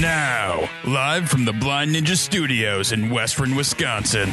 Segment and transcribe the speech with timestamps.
[0.00, 4.32] Now, live from the Blind Ninja Studios in Western Wisconsin,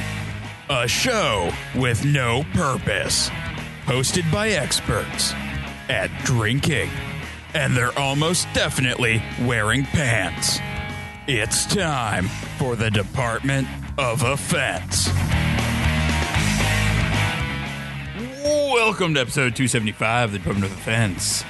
[0.69, 3.29] a show with no purpose,
[3.85, 5.33] hosted by experts
[5.89, 6.91] at drinking,
[7.55, 10.59] and they're almost definitely wearing pants.
[11.25, 12.27] It's time
[12.59, 15.07] for the Department of Offense.
[18.43, 21.43] Welcome to episode 275 of the Department of Offense.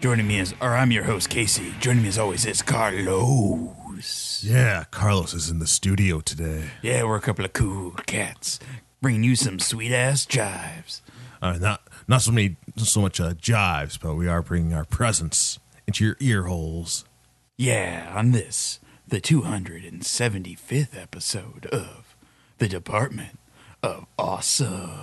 [0.00, 1.74] Joining me is, or I'm your host, Casey.
[1.78, 4.42] Joining me as always is Carlos.
[4.42, 6.70] Yeah, Carlos is in the studio today.
[6.80, 8.58] Yeah, we're a couple of cool cats,
[9.02, 11.02] bringing you some sweet ass jives.
[11.42, 14.86] Uh, not not so many, not so much uh, jives, but we are bringing our
[14.86, 17.04] presence into your ear holes.
[17.58, 22.16] Yeah, on this, the 275th episode of
[22.56, 23.38] the Department
[23.82, 25.00] of Awesome.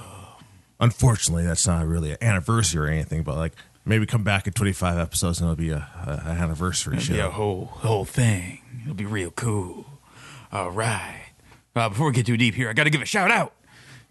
[0.80, 3.54] Unfortunately, that's not really an anniversary or anything, but like
[3.88, 7.20] maybe come back in 25 episodes and it'll be a, a, an anniversary It'll be
[7.20, 8.62] a whole whole thing.
[8.84, 9.86] It'll be real cool.
[10.52, 11.32] All right.
[11.76, 13.54] Uh, before we get too deep here, I got to give a shout out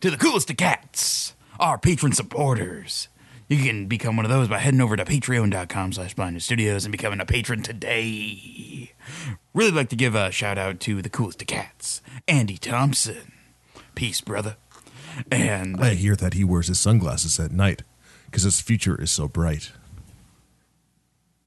[0.00, 3.08] to the coolest of cats, our patron supporters.
[3.48, 7.20] You can become one of those by heading over to patreon.com slash studios and becoming
[7.20, 8.92] a patron today.
[9.54, 13.32] Really like to give a shout out to the coolest of cats, Andy Thompson.
[13.94, 14.56] Peace, brother.
[15.30, 17.82] And I hear that he wears his sunglasses at night
[18.26, 19.72] because his future is so bright.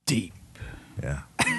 [0.05, 0.33] deep.
[1.01, 1.21] Yeah.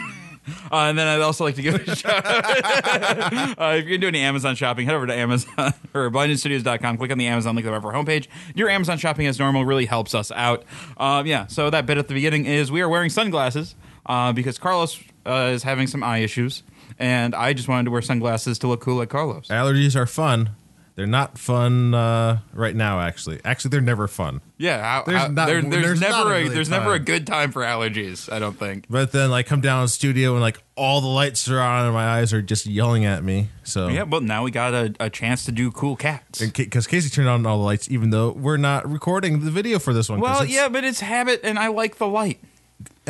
[0.73, 2.45] Uh, and then I'd also like to give a shout out.
[3.59, 6.97] uh, if you're doing any Amazon shopping, head over to Amazon or blindninjastudios.com.
[6.97, 8.27] Click on the Amazon link of our homepage.
[8.57, 10.65] Your Amazon shopping as normal really helps us out.
[10.97, 13.77] Um, yeah, so that bit at the beginning is we are wearing sunglasses
[14.07, 16.65] uh, because Carlos uh, is having some eye issues.
[16.99, 19.47] And I just wanted to wear sunglasses to look cool like Carlos.
[19.49, 20.51] Allergies are fun.
[20.97, 23.41] They're not fun uh, right now, actually.
[23.45, 24.41] Actually, they're never fun.
[24.59, 27.27] Yeah, how, There's not- there- there's, there's never a a, really there's never a good
[27.27, 28.31] time for allergies.
[28.31, 28.85] I don't think.
[28.91, 31.87] But then, like, come down to the studio and like all the lights are on
[31.87, 33.49] and my eyes are just yelling at me.
[33.65, 36.45] So Yeah, but now we got a, a chance to do cool cats.
[36.45, 39.95] because Casey turned on all the lights, even though we're not recording the video for
[39.95, 40.21] this one.
[40.21, 42.41] Well, yeah, but it's habit, and I like the light.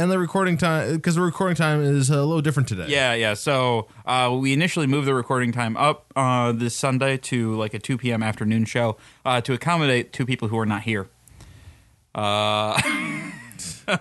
[0.00, 2.87] And the recording time because the recording time is a little different today.
[2.88, 3.34] Yeah, yeah.
[3.34, 7.78] So uh, we initially moved the recording time up uh, this Sunday to like a
[7.78, 8.22] 2 p.m.
[8.22, 11.09] afternoon show uh, to accommodate two people who are not here.
[12.15, 12.81] Uh,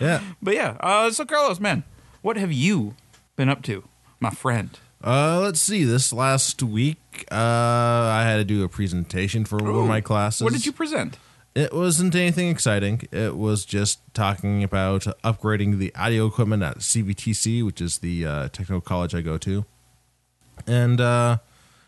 [0.00, 0.22] yeah.
[0.42, 1.84] but yeah, uh, so Carlos, man,
[2.22, 2.94] what have you
[3.36, 3.84] been up to,
[4.20, 4.78] my friend?
[5.04, 5.84] Uh, let's see.
[5.84, 6.98] This last week,
[7.30, 10.42] uh, I had to do a presentation for one of my classes.
[10.42, 11.18] What did you present?
[11.54, 13.02] It wasn't anything exciting.
[13.10, 18.48] It was just talking about upgrading the audio equipment at CVTC, which is the uh,
[18.48, 19.64] technical college I go to.
[20.66, 21.38] And uh,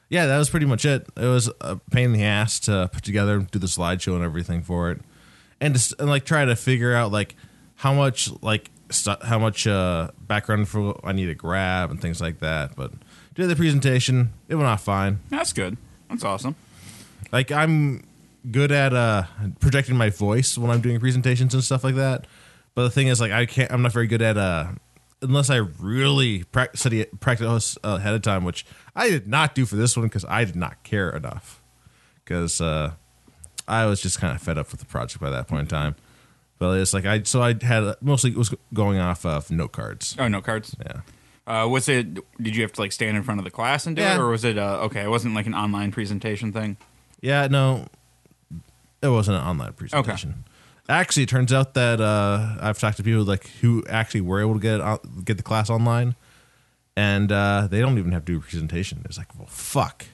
[0.08, 1.06] yeah, that was pretty much it.
[1.16, 4.62] It was a pain in the ass to put together, do the slideshow and everything
[4.62, 5.00] for it,
[5.60, 7.36] and just and like try to figure out like
[7.76, 12.20] how much like stu- how much uh, background info I need to grab and things
[12.20, 12.74] like that.
[12.74, 12.92] But
[13.34, 15.76] did the presentation, it went off fine That's good.
[16.08, 16.56] That's awesome.
[17.30, 18.02] like I'm
[18.50, 19.24] good at uh
[19.60, 22.26] projecting my voice when I'm doing presentations and stuff like that.
[22.74, 23.70] But the thing is, like, I can't.
[23.72, 24.68] I'm not very good at uh
[25.22, 28.64] unless I really prac- study it, practice uh, ahead of time, which
[28.96, 31.62] I did not do for this one because I did not care enough.
[32.24, 32.92] Because uh,
[33.68, 35.96] I was just kind of fed up with the project by that point in time.
[36.58, 40.14] But it's like I so I had mostly it was going off of note cards.
[40.18, 40.76] Oh, note cards.
[40.84, 41.00] Yeah.
[41.46, 42.14] Uh, was it?
[42.40, 44.14] Did you have to like stand in front of the class and do Yeah.
[44.14, 44.56] it, or was it?
[44.58, 46.76] Uh, okay, it wasn't like an online presentation thing.
[47.20, 47.86] Yeah, no,
[49.02, 50.30] it wasn't an online presentation.
[50.30, 50.38] Okay.
[50.88, 54.54] Actually, it turns out that uh, I've talked to people like who actually were able
[54.54, 56.16] to get it on, get the class online,
[56.96, 59.02] and uh, they don't even have to do a presentation.
[59.04, 60.06] It's like, well, fuck.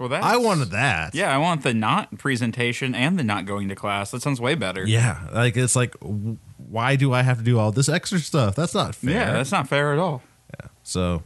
[0.00, 1.14] Well, that I wanted that.
[1.14, 4.10] Yeah, I want the not presentation and the not going to class.
[4.10, 4.84] That sounds way better.
[4.84, 5.28] yeah.
[5.32, 8.56] Like it's like, why do I have to do all this extra stuff?
[8.56, 9.12] That's not fair.
[9.12, 10.22] Yeah, that's not fair at all.
[10.58, 10.68] Yeah.
[10.82, 11.22] So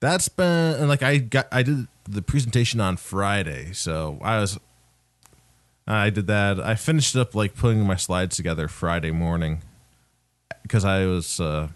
[0.00, 4.58] that's been and like I got I did the presentation on Friday, so I was
[5.90, 6.60] I did that.
[6.60, 9.62] I finished up like putting my slides together Friday morning
[10.62, 11.68] because I was uh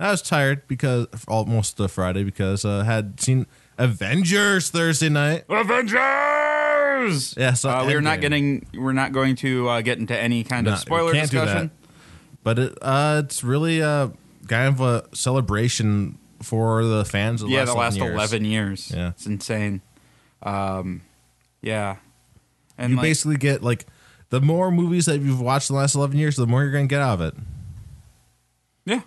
[0.00, 3.46] I was tired because almost uh, Friday because uh, I had seen
[3.78, 5.44] Avengers Thursday night.
[5.48, 7.34] Avengers.
[7.36, 8.66] Yeah, so uh, we are not getting.
[8.74, 11.70] We're not going to uh, get into any kind No, of spoiler can't do discussion.
[12.42, 14.08] But it uh it's really uh
[14.48, 18.14] kind of a celebration for the fans of the Yeah, last the last 11 years.
[18.18, 18.92] eleven years.
[18.94, 19.08] Yeah.
[19.10, 19.80] it's insane.
[20.42, 21.02] Um,
[21.60, 21.96] yeah,
[22.82, 23.86] and you like, basically get like
[24.30, 26.88] the more movies that you've watched in the last 11 years the more you're going
[26.88, 27.34] to get out of it
[28.84, 29.02] yeah.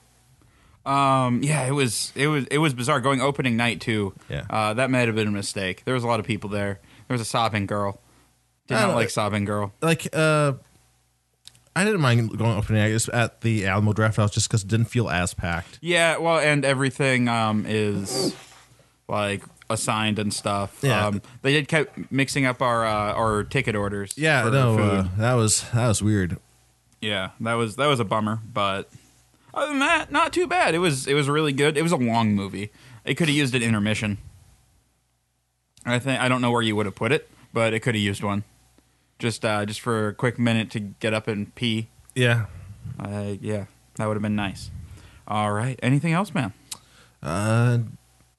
[0.86, 4.14] Um, yeah, it was it was it was bizarre going opening night too.
[4.30, 4.46] Yeah.
[4.50, 5.84] uh, that might have been a mistake.
[5.84, 6.80] There was a lot of people there.
[7.08, 8.00] There was a sobbing girl.
[8.68, 9.74] Did I not don't- like sobbing girl.
[9.82, 10.54] like uh
[11.76, 15.10] I didn't mind going opening night at the Alamo Drafthouse just because it didn't feel
[15.10, 15.78] as packed.
[15.82, 18.34] Yeah, well, and everything um, is
[19.10, 20.80] like assigned and stuff.
[20.82, 21.08] Yeah.
[21.08, 24.14] Um, they did keep mixing up our uh, our ticket orders.
[24.18, 24.92] Yeah, for no, food.
[24.92, 26.38] uh, that was that was weird.
[27.02, 28.90] Yeah, that was that was a bummer, but
[29.54, 30.76] other than that, not too bad.
[30.76, 31.78] It was it was really good.
[31.78, 32.72] It was a long movie.
[33.04, 34.18] It could have used an intermission.
[35.86, 38.02] I think I don't know where you would have put it, but it could have
[38.04, 38.44] used one.
[39.20, 41.88] Just uh, just for a quick minute to get up and pee.
[42.16, 42.48] Yeah.
[43.00, 43.66] Uh, yeah,
[43.96, 44.72] that would have been nice.
[45.28, 45.80] All right.
[45.82, 46.54] Anything else, man?
[47.22, 47.80] Uh,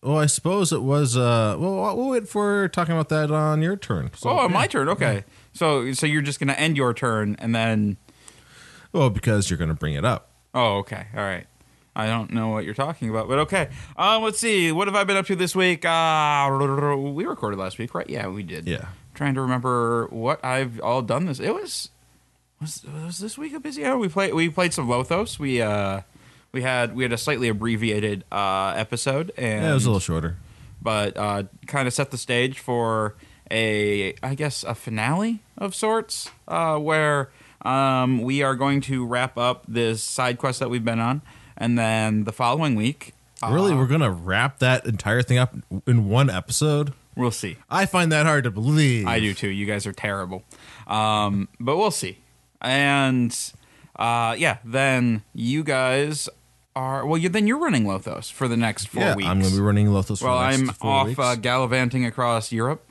[0.06, 1.16] well, I suppose it was.
[1.16, 4.10] Uh, well, we'll wait for talking about that on your turn.
[4.14, 4.48] So, oh, yeah.
[4.48, 4.88] my turn.
[4.88, 5.24] Okay.
[5.52, 7.96] So so you're just gonna end your turn and then.
[8.92, 10.30] Well, because you're going to bring it up.
[10.54, 11.08] Oh, okay.
[11.14, 11.46] All right.
[11.94, 13.68] I don't know what you're talking about, but okay.
[13.96, 14.72] Um, let's see.
[14.72, 15.84] What have I been up to this week?
[15.84, 18.08] Uh, we recorded last week, right?
[18.08, 18.66] Yeah, we did.
[18.66, 18.86] Yeah.
[19.12, 21.40] Trying to remember what I've all done this.
[21.40, 21.90] It was
[22.60, 23.84] was was this week a busy?
[23.84, 23.98] hour?
[23.98, 25.38] we played we played some Lothos.
[25.38, 26.02] We uh
[26.56, 30.00] we had we had a slightly abbreviated uh episode and Yeah, it was a little
[30.00, 30.36] shorter.
[30.80, 33.14] but uh, kind of set the stage for
[33.50, 37.30] a, I guess, a finale of sorts, uh, where
[37.62, 41.22] um, we are going to wrap up this side quest that we've been on,
[41.56, 43.12] and then the following week,
[43.42, 45.54] uh, really, we're going to wrap that entire thing up
[45.86, 46.92] in one episode.
[47.14, 47.56] we'll see.
[47.70, 49.06] I find that hard to believe.
[49.06, 49.48] I do too.
[49.48, 50.42] You guys are terrible,
[50.88, 52.18] um, but we'll see.
[52.60, 53.30] And
[53.96, 56.28] uh, yeah, then you guys
[56.76, 57.18] are well.
[57.18, 59.28] You, then you're running Lothos for the next four yeah, weeks.
[59.28, 60.20] I'm going to be running Lothos.
[60.20, 62.86] For well, the next I'm off uh, gallivanting across Europe,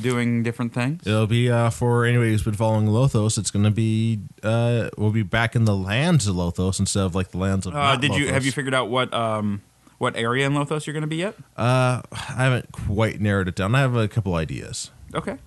[0.00, 1.04] doing different things.
[1.06, 3.38] It'll be uh, for anybody who's been following Lothos.
[3.38, 7.14] It's going to be uh, we'll be back in the lands of Lothos instead of
[7.14, 7.74] like the lands of.
[7.74, 9.62] Uh, did you have you figured out what um
[9.98, 11.34] what area in Lothos you're going to be yet?
[11.56, 13.74] Uh, I haven't quite narrowed it down.
[13.74, 14.90] I have a couple ideas.
[15.14, 15.38] Okay,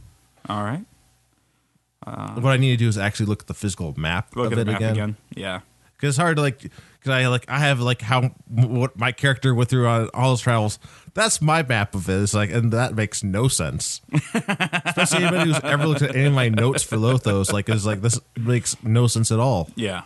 [0.49, 0.83] all right.
[2.35, 4.59] what I need to do is actually look at the physical map Look of at
[4.59, 4.91] it the map again.
[4.91, 5.17] again.
[5.35, 5.59] Yeah,
[5.99, 9.53] Because it's hard to like, because I like I have like how what my character
[9.53, 10.79] went through on all his travels.
[11.13, 12.21] That's my map of it.
[12.21, 13.99] It's like, and that makes no sense.
[14.33, 18.01] Especially anybody who's ever looked at any of my notes for Lothos, like is like
[18.01, 19.69] this makes no sense at all.
[19.75, 20.03] yeah,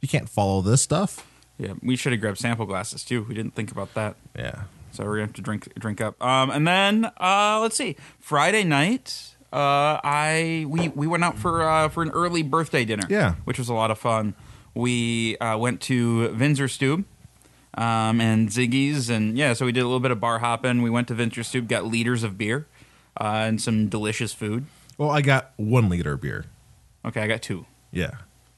[0.00, 1.24] You can't follow this stuff.
[1.58, 1.74] yeah.
[1.82, 3.22] We should have grabbed sample glasses too.
[3.28, 4.16] We didn't think about that.
[4.36, 4.62] Yeah.
[4.92, 6.20] So we're gonna have to drink drink up.
[6.22, 11.62] Um, and then uh, let's see, Friday night, uh, I we we went out for
[11.62, 13.04] uh, for an early birthday dinner.
[13.08, 13.34] Yeah.
[13.44, 14.34] which was a lot of fun.
[14.74, 17.04] We uh, went to Winzer Stube.
[17.74, 20.82] Um, and Ziggy's, and yeah, so we did a little bit of bar hopping.
[20.82, 22.66] We went to Winzer Stube, got liters of beer,
[23.20, 24.64] uh, and some delicious food.
[24.96, 26.46] Well, I got one liter of beer.
[27.04, 28.12] Okay, I got two, Yeah.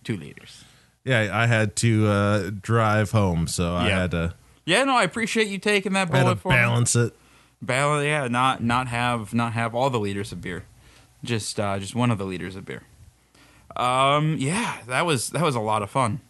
[0.05, 0.65] two liters.
[1.05, 3.99] Yeah, I had to uh, drive home, so I Yeah.
[4.01, 4.35] had to,
[4.65, 6.55] Yeah, no, I appreciate you taking that bullet for me.
[6.57, 7.15] balance it.
[7.61, 10.65] Balance, yeah, not not have not have all the liters of beer,
[11.23, 12.85] just uh, just one of the liters of beer.
[13.81, 16.21] Um, yeah, that was that was a lot of fun.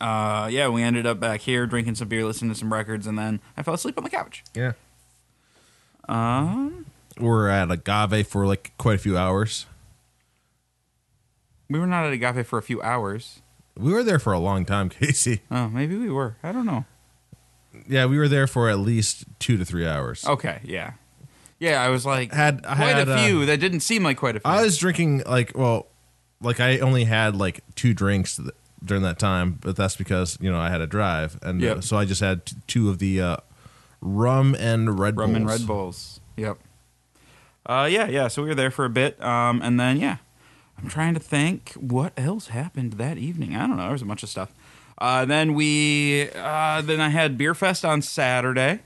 [0.00, 3.18] Uh, yeah, we ended up back here drinking some beer, listening to some records, and
[3.18, 4.44] then I fell asleep on the couch.
[4.54, 4.72] Yeah.
[6.08, 6.86] Um,
[7.18, 9.66] We're at Agave for like quite a few hours.
[11.70, 13.40] we were not at Agave for a few hours.
[13.76, 15.40] We were there for a long time, Casey.
[15.50, 16.36] Oh, maybe we were.
[16.42, 16.84] I don't know.
[17.88, 20.24] Yeah, we were there for at least two to three hours.
[20.26, 20.92] Okay, yeah,
[21.58, 21.82] yeah.
[21.82, 23.46] I was like, Had- quite had, a uh, few.
[23.46, 24.48] that didn't seem like quite a few.
[24.50, 25.86] I was drinking like well,
[26.40, 28.50] like I only had like two drinks th-
[28.84, 31.96] during that time, but that's because you know I had to drive, and uh, so
[31.96, 33.36] I just had t- two of the uh,
[34.00, 35.60] rum and Red Rum and Bulls.
[35.60, 36.20] Red Bulls.
[36.36, 36.58] Yep.
[37.66, 38.28] Uh, yeah, yeah.
[38.28, 40.18] So we were there for a bit, um, and then yeah,
[40.78, 43.56] I'm trying to think what else happened that evening.
[43.56, 43.84] I don't know.
[43.84, 44.52] There was a bunch of stuff.
[44.98, 48.80] Uh, then we, uh, then I had beer fest on Saturday,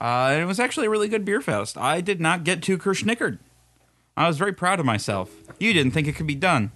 [0.00, 1.76] uh, and it was actually a really good beer fest.
[1.76, 3.38] I did not get too kerschnickered.
[4.16, 5.30] I was very proud of myself.
[5.58, 6.70] You didn't think it could be done.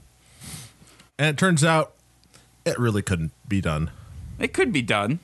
[1.18, 1.94] And it turns out
[2.64, 3.90] it really couldn't be done.
[4.38, 5.20] It could be done.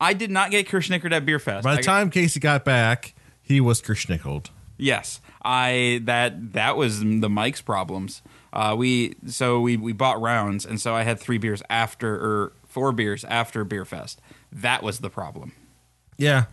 [0.00, 1.64] I did not get kerschnickered at beer fest.
[1.64, 4.50] By I the got- time Casey got back, he was kerschnickled.
[4.78, 8.20] Yes, I that that was the Mike's problems.
[8.52, 12.52] Uh, we so we we bought rounds, and so I had three beers after or
[12.68, 14.20] four beers after beer fest.
[14.52, 15.52] That was the problem.
[16.18, 16.44] Yeah,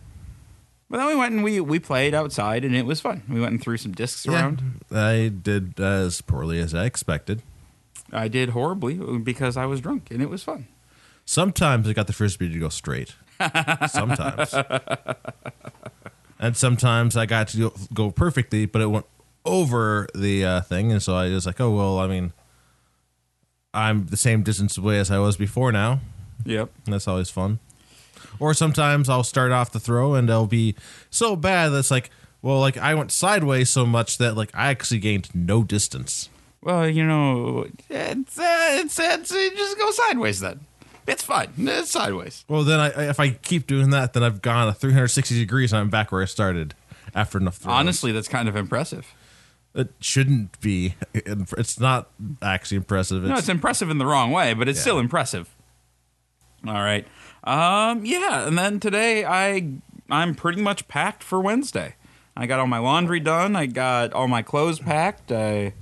[0.90, 3.22] But then we went and we we played outside, and it was fun.
[3.28, 4.32] We went and threw some discs yeah.
[4.32, 4.80] around.
[4.90, 7.42] I did as poorly as I expected.
[8.14, 10.68] I did horribly because I was drunk, and it was fun.
[11.24, 13.14] Sometimes I got the frisbee to go straight.
[13.88, 14.54] sometimes,
[16.38, 19.06] and sometimes I got to go, perfectly, but it went
[19.44, 22.32] over the uh, thing, and so I was like, "Oh well." I mean,
[23.74, 26.00] I'm the same distance away as I was before now.
[26.46, 26.70] Yep.
[26.86, 27.58] And that's always fun.
[28.38, 30.76] Or sometimes I'll start off the throw and I'll be
[31.10, 35.00] so bad that's like, well, like I went sideways so much that like I actually
[35.00, 36.28] gained no distance.
[36.64, 40.60] Well, you know, it's uh, it's, it's it just go sideways then.
[41.06, 41.52] It's fine.
[41.58, 42.44] It's sideways.
[42.48, 45.80] Well, then I, if I keep doing that, then I've gone a 360 degrees and
[45.80, 46.74] I'm back where I started
[47.14, 47.74] after enough throws.
[47.74, 49.14] Honestly, that's kind of impressive.
[49.74, 50.94] it shouldn't be.
[51.12, 52.08] It's not
[52.40, 53.22] actually impressive.
[53.24, 54.82] It's, No, it's impressive in the wrong way, but it's Yeah.
[54.82, 55.54] still impressive.
[56.66, 57.06] All right.
[57.44, 59.68] Um, yeah, and then today I
[60.08, 61.96] I'm pretty much packed for Wednesday.
[62.34, 63.54] I got all my laundry done.
[63.54, 65.30] I got all my clothes packed.
[65.30, 65.74] I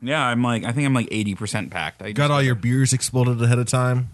[0.00, 2.02] yeah, I'm like I think I'm like eighty percent packed.
[2.02, 4.10] I got all your beers exploded ahead of time.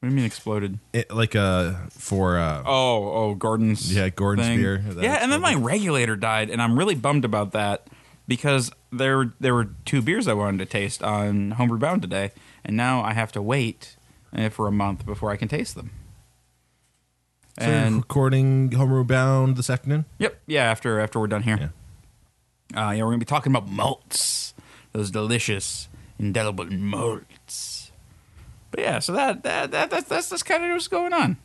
[0.00, 0.78] What do you mean exploded?
[0.92, 3.94] It, like uh for uh Oh, oh, Gordon's.
[3.94, 4.58] Yeah, Gordon's thing.
[4.58, 4.78] beer.
[4.78, 7.86] That Yeah, and then my regulator died, and I'm really bummed about that
[8.28, 12.32] because there there were two beers I wanted to taste on Homebrew Bound today,
[12.64, 13.96] and now I have to wait
[14.36, 15.90] uh, for a month before I can taste them.
[17.58, 20.04] so you're And recording Homebrew Bound this afternoon.
[20.18, 20.64] yep, yeah.
[20.64, 21.72] After after we're done here,
[22.76, 24.45] uh, yeah, we're gonna be talking about malts,
[24.96, 25.88] those delicious,
[26.18, 27.92] indelible malts.
[28.70, 31.36] But yeah, so that that, that that's that's, that's kind of what's going on.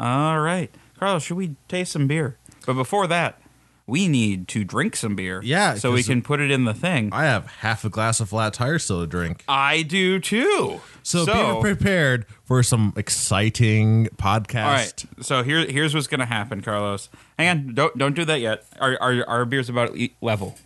[0.00, 2.38] All right, Carlos, should we taste some beer?
[2.64, 3.40] But before that,
[3.86, 5.42] we need to drink some beer.
[5.44, 7.10] Yeah, so we can put it in the thing.
[7.12, 9.44] I have half a glass of flat tire still to drink.
[9.46, 10.80] I do too.
[11.02, 14.64] So, be prepared for some exciting podcast.
[14.64, 15.04] all right.
[15.20, 17.10] So here here's what's gonna happen, Carlos.
[17.38, 18.64] Hang on, don't don't do that yet.
[18.80, 20.56] Our our, our beer's about level.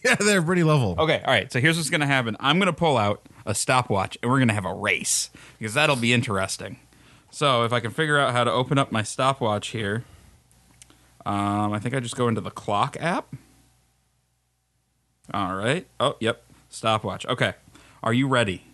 [0.04, 0.94] Yeah, they're pretty level.
[0.96, 1.50] Okay, all right.
[1.50, 2.36] So here's what's going to happen.
[2.38, 5.74] I'm going to pull out a stopwatch and we're going to have a race because
[5.74, 6.78] that'll be interesting.
[7.30, 10.04] So if I can figure out how to open up my stopwatch here,
[11.26, 13.34] um, I think I just go into the clock app.
[15.34, 15.86] All right.
[15.98, 16.42] Oh, yep.
[16.70, 17.26] Stopwatch.
[17.26, 17.54] Okay.
[18.02, 18.64] Are you ready?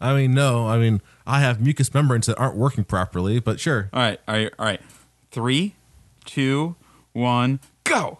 [0.00, 0.66] I mean, no.
[0.66, 3.90] I mean, I have mucous membranes that aren't working properly, but sure.
[3.92, 4.20] All right.
[4.26, 4.52] All right.
[4.58, 4.80] All right.
[5.30, 5.74] Three,
[6.24, 6.76] two,
[7.12, 8.18] one, go.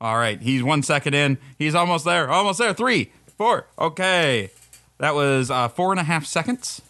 [0.00, 0.40] All right.
[0.40, 1.38] He's one second in.
[1.58, 2.30] He's almost there.
[2.30, 2.72] Almost there.
[2.72, 3.66] Three, four.
[3.78, 4.50] Okay.
[4.98, 6.82] That was uh, four and a half seconds.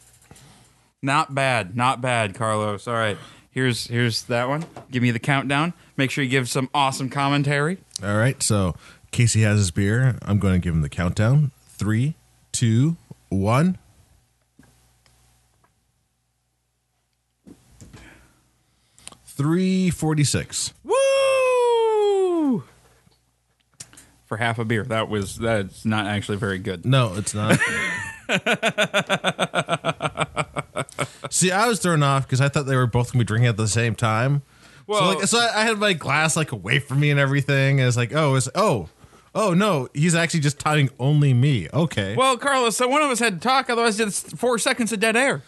[1.01, 1.77] Not bad.
[1.77, 2.87] Not bad, Carlos.
[2.89, 3.17] All right.
[3.51, 4.65] Here's here's that one.
[4.91, 5.73] Give me the countdown.
[5.97, 7.79] Make sure you give some awesome commentary.
[8.03, 8.43] All right.
[8.43, 8.75] So
[9.11, 10.19] Casey has his beer.
[10.23, 11.53] I'm going to give him the countdown.
[11.67, 12.15] Three,
[12.53, 12.97] two,
[13.31, 13.79] one.
[19.25, 20.75] Three forty-six.
[20.83, 20.95] Woo!
[24.29, 24.85] For half a beer.
[24.85, 26.85] That was that's not actually very good.
[26.87, 27.59] No, it's not.
[31.31, 33.57] See, I was thrown off because I thought they were both gonna be drinking at
[33.57, 34.43] the same time.
[34.87, 37.81] Well- so, like, so I, I had my glass like away from me and everything.
[37.81, 38.89] And it's like, oh, it's oh,
[39.35, 41.69] oh no, he's actually just timing only me.
[41.73, 45.01] Okay, Well, Carlos, so one of us had to talk, otherwise it's four seconds of
[45.01, 45.43] dead air.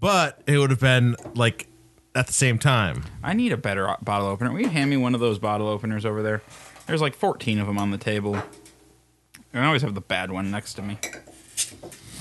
[0.00, 1.68] but it would have been like
[2.14, 3.04] at the same time.
[3.22, 4.52] I need a better bottle opener.
[4.52, 6.42] Will you hand me one of those bottle openers over there?
[6.86, 8.34] There's like 14 of them on the table.
[9.52, 10.98] And I always have the bad one next to me.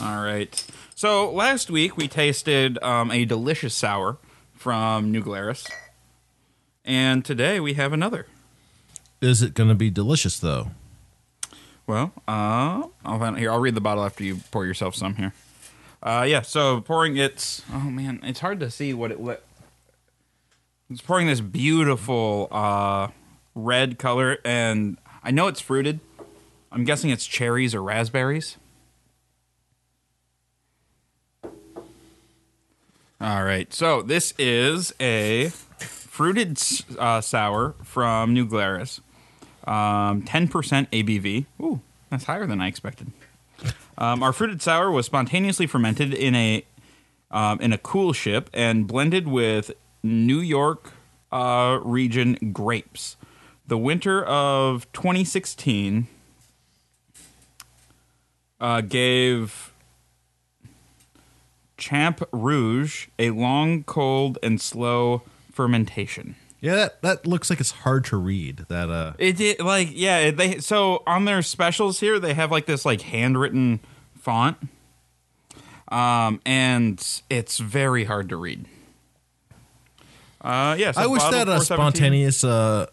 [0.02, 0.66] All right.
[0.96, 4.18] So last week we tasted um, a delicious sour
[4.54, 5.68] from New Glarus.
[6.84, 8.28] And today we have another.
[9.22, 10.72] Is it gonna be delicious though?
[11.88, 13.52] Well, uh, I'll find here.
[13.52, 15.34] I'll read the bottle after you pour yourself some here.
[16.02, 16.42] Uh, yeah.
[16.42, 19.44] So pouring it's oh man, it's hard to see what it what.
[20.90, 23.08] It's pouring this beautiful uh,
[23.56, 26.00] red color, and I know it's fruited.
[26.72, 28.58] I'm guessing it's cherries or raspberries.
[33.22, 33.74] All right.
[33.74, 36.62] So this is a fruited
[37.00, 39.00] uh, sour from New Glarus.
[39.66, 40.50] Um, 10%
[40.90, 41.46] ABV.
[41.62, 43.12] Ooh, that's higher than I expected.
[43.98, 46.66] Um, our fruited sour was spontaneously fermented in a
[47.32, 49.72] um, in a coolship and blended with
[50.04, 50.92] New York
[51.32, 53.16] uh, region grapes.
[53.68, 56.08] The winter of 2016
[58.60, 59.74] uh, gave
[61.78, 66.36] Champ Rouge a long, cold, and slow fermentation.
[66.62, 68.66] Yeah, that that looks like it's hard to read.
[68.70, 72.66] That uh, It did like yeah they so on their specials here they have like
[72.66, 73.82] this like handwritten
[74.18, 74.58] font,
[75.90, 78.66] um and it's very hard to read.
[80.42, 82.88] Uh yeah, so I wish that a spontaneous uh,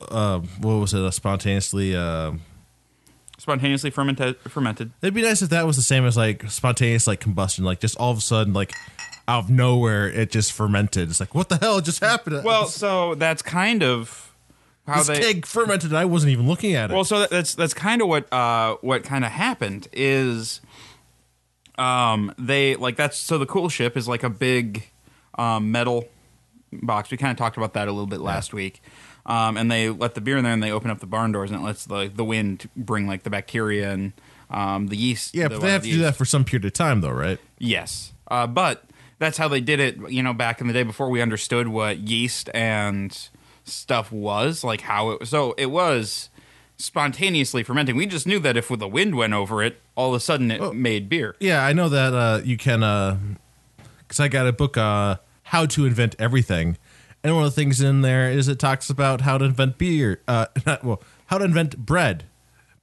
[0.00, 1.12] uh, what was it?
[1.12, 2.32] Spontaneously uh.
[3.38, 4.92] spontaneously fermented fermented.
[5.02, 7.96] It'd be nice if that was the same as like spontaneous like combustion, like just
[7.98, 8.72] all of a sudden like
[9.26, 11.10] out of nowhere it just fermented.
[11.10, 12.44] It's like what the hell just happened?
[12.44, 14.28] Well, so that's kind of
[14.88, 15.90] how this they keg fermented.
[15.90, 16.94] and I wasn't even looking at it.
[16.94, 20.60] Well, so that's that's kind of what uh, what kind of happened is,
[21.76, 24.90] um, they like that's so the coolship is like a big
[25.38, 26.08] um, metal
[26.72, 27.10] box.
[27.10, 28.82] We kind of talked about that a little bit last week,
[29.28, 31.50] um, and they let the beer in there, and they open up the barn doors,
[31.50, 34.12] and it lets the the wind bring like the bacteria and
[34.50, 35.34] um, the yeast.
[35.34, 37.38] Yeah, the but they have to do that for some period of time, though, right?
[37.58, 38.84] Yes, uh, but
[39.18, 40.10] that's how they did it.
[40.10, 43.16] You know, back in the day before we understood what yeast and
[43.64, 45.20] stuff was, like how it.
[45.20, 45.28] was.
[45.28, 46.30] So it was
[46.78, 47.96] spontaneously fermenting.
[47.96, 50.74] We just knew that if the wind went over it, all of a sudden it
[50.74, 51.36] made beer.
[51.40, 53.36] Yeah, I know that uh, you can,
[53.98, 56.78] because I got a book, uh, How to Invent Everything.
[57.28, 60.22] And one of the things in there is it talks about how to invent beer.
[60.26, 62.24] Uh, not, well, how to invent bread,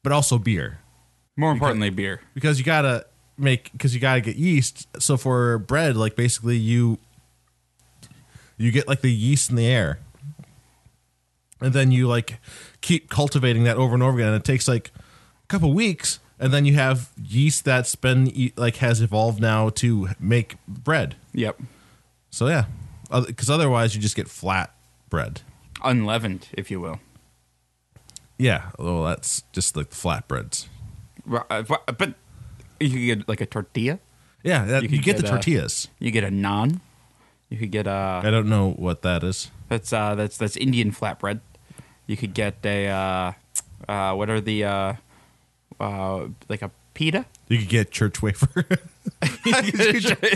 [0.04, 0.78] but also beer.
[1.36, 2.22] More importantly, beer.
[2.36, 3.08] Because you got to
[3.40, 4.88] make, because you got to get yeast.
[5.02, 7.00] So for bread, like basically you,
[8.56, 9.98] you get like the yeast in the air.
[11.60, 12.38] And then you like
[12.82, 14.28] keep cultivating that over and over again.
[14.28, 14.92] And it takes like
[15.44, 16.20] a couple weeks.
[16.40, 21.16] And then you have yeast that's been like has evolved now to make bread.
[21.34, 21.60] Yep,
[22.30, 22.66] So yeah,
[23.10, 24.74] because otherwise you just get flat
[25.10, 25.42] bread.
[25.84, 27.00] unleavened, if you will.
[28.38, 30.68] Yeah, well that's just like flat breads.
[31.26, 32.16] Ru- uh, bu- But
[32.80, 34.00] you could get like a tortilla.
[34.44, 35.88] Yeah, that, You you, get, get, the uh, tortillas.
[36.00, 36.82] You get a naan.
[37.50, 39.50] You could get a I don't know what that is.
[39.70, 41.40] that's uh that's that's Indian flatbread.
[42.08, 43.32] You could get a uh,
[43.88, 44.94] uh what are the uh
[45.80, 47.26] uh like a pita.
[47.48, 48.66] You could get church wafer.
[49.46, 49.54] you,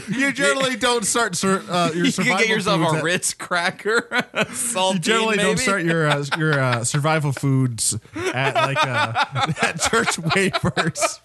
[0.09, 3.33] you generally don't start sur- uh, your you could survival get yourself a at- Ritz
[3.33, 4.01] cracker,
[4.51, 5.47] saltine You generally maybe.
[5.47, 9.25] don't start your uh, your uh, survival foods at like uh,
[9.63, 11.19] at church wafers.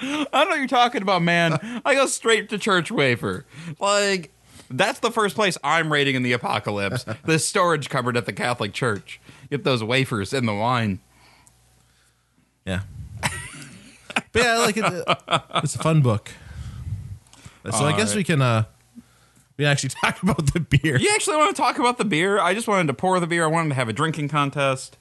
[0.00, 1.58] I don't know what you're talking about, man.
[1.84, 3.44] I go straight to church wafer.
[3.80, 4.30] Like
[4.70, 7.04] that's the first place I'm raiding in the apocalypse.
[7.24, 9.20] the storage cupboard at the Catholic Church.
[9.50, 11.00] Get those wafers and the wine.
[12.64, 12.82] Yeah.
[14.32, 15.64] But yeah, I like it.
[15.64, 16.30] It's a fun book.
[17.70, 18.16] So I guess Alright.
[18.16, 18.64] we can uh
[19.58, 20.96] we actually talk about the beer.
[20.96, 22.38] You actually want to talk about the beer?
[22.38, 23.44] I just wanted to pour the beer.
[23.44, 24.96] I wanted to have a drinking contest.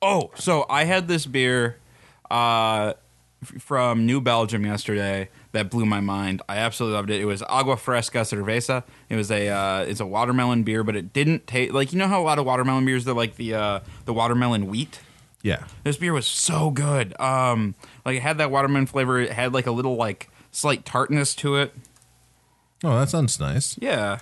[0.00, 1.76] Oh, so I had this beer
[2.30, 2.94] uh,
[3.58, 6.40] from New Belgium yesterday that blew my mind.
[6.48, 7.20] I absolutely loved it.
[7.20, 8.84] It was Agua Fresca Cerveza.
[9.10, 12.08] It was a uh, it's a watermelon beer, but it didn't taste like you know
[12.08, 15.00] how a lot of watermelon beers they're like the uh, the watermelon wheat.
[15.42, 15.64] Yeah.
[15.84, 17.18] This beer was so good.
[17.20, 19.18] Um, like it had that watermelon flavor.
[19.18, 21.74] It had like a little like slight tartness to it.
[22.82, 23.76] Oh, that sounds nice.
[23.78, 24.20] Yeah.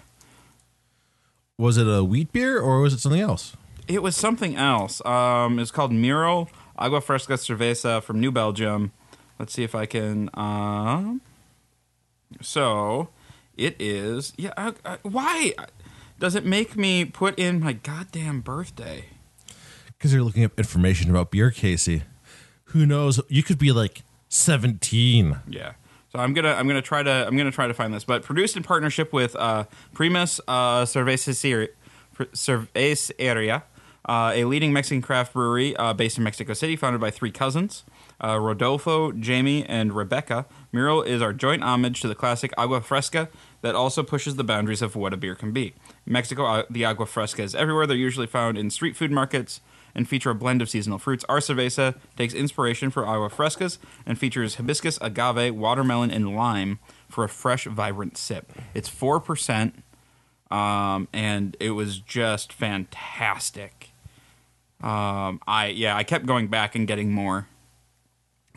[1.59, 3.57] Was it a wheat beer or was it something else?
[3.87, 5.05] It was something else.
[5.05, 8.93] Um, it's called Mural Agua Fresca Cerveza from New Belgium.
[9.39, 10.31] Let's see if I can.
[10.35, 11.21] Um,
[12.41, 13.09] so
[13.57, 14.33] it is.
[14.37, 14.53] Yeah.
[14.57, 15.55] Uh, uh, why
[16.19, 19.07] does it make me put in my goddamn birthday?
[19.87, 22.03] Because you're looking up information about beer, Casey.
[22.69, 23.21] Who knows?
[23.29, 25.41] You could be like 17.
[25.49, 25.73] Yeah.
[26.11, 28.57] So I'm gonna I'm gonna try to I'm gonna try to find this, but produced
[28.57, 31.69] in partnership with uh, Primus uh, Cerveceria,
[32.17, 33.63] Cerveceria
[34.09, 37.85] uh, a leading Mexican craft brewery uh, based in Mexico City, founded by three cousins,
[38.25, 40.47] uh, Rodolfo, Jamie, and Rebecca.
[40.73, 43.29] Mural is our joint homage to the classic agua fresca
[43.61, 45.75] that also pushes the boundaries of what a beer can be.
[46.07, 47.87] In Mexico, uh, the agua fresca is everywhere.
[47.87, 49.61] They're usually found in street food markets
[49.99, 51.25] and feature a blend of seasonal fruits.
[51.29, 56.79] Our cerveza takes inspiration for agua frescas and features hibiscus, agave, watermelon, and lime
[57.11, 58.53] for a fresh, vibrant sip.
[58.75, 59.73] It's 4%,
[60.53, 63.91] um, and it was just fantastic.
[64.81, 67.49] Um, I yeah, I kept going back and getting more.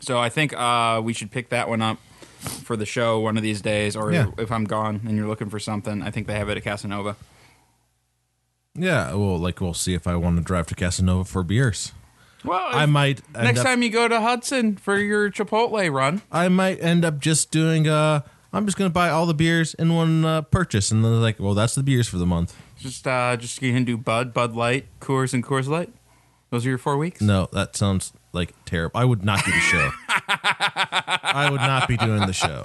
[0.00, 1.98] So I think uh, we should pick that one up
[2.64, 4.26] for the show one of these days, or Yeah.
[4.38, 7.16] if I'm gone and you're looking for something, I think they have it at Casanova.
[8.74, 11.92] Yeah, well, like we'll see if I want to drive to Casanova for beers.
[12.44, 16.22] Well, I might end next up, time you go to Hudson for your Chipotle run,
[16.32, 19.94] I might end up just doing uh I'm just gonna buy all the beers in
[19.94, 22.54] one uh, purchase, and then like, well, that's the beers for the month.
[22.78, 25.90] just uh, just you can do Bud, Bud Light, Coors, and Coors Light.
[26.50, 27.22] Those are your four weeks.
[27.22, 28.98] No, that sounds like terrible.
[29.00, 29.90] I would not do the show.
[30.08, 32.62] I would not be doing the show.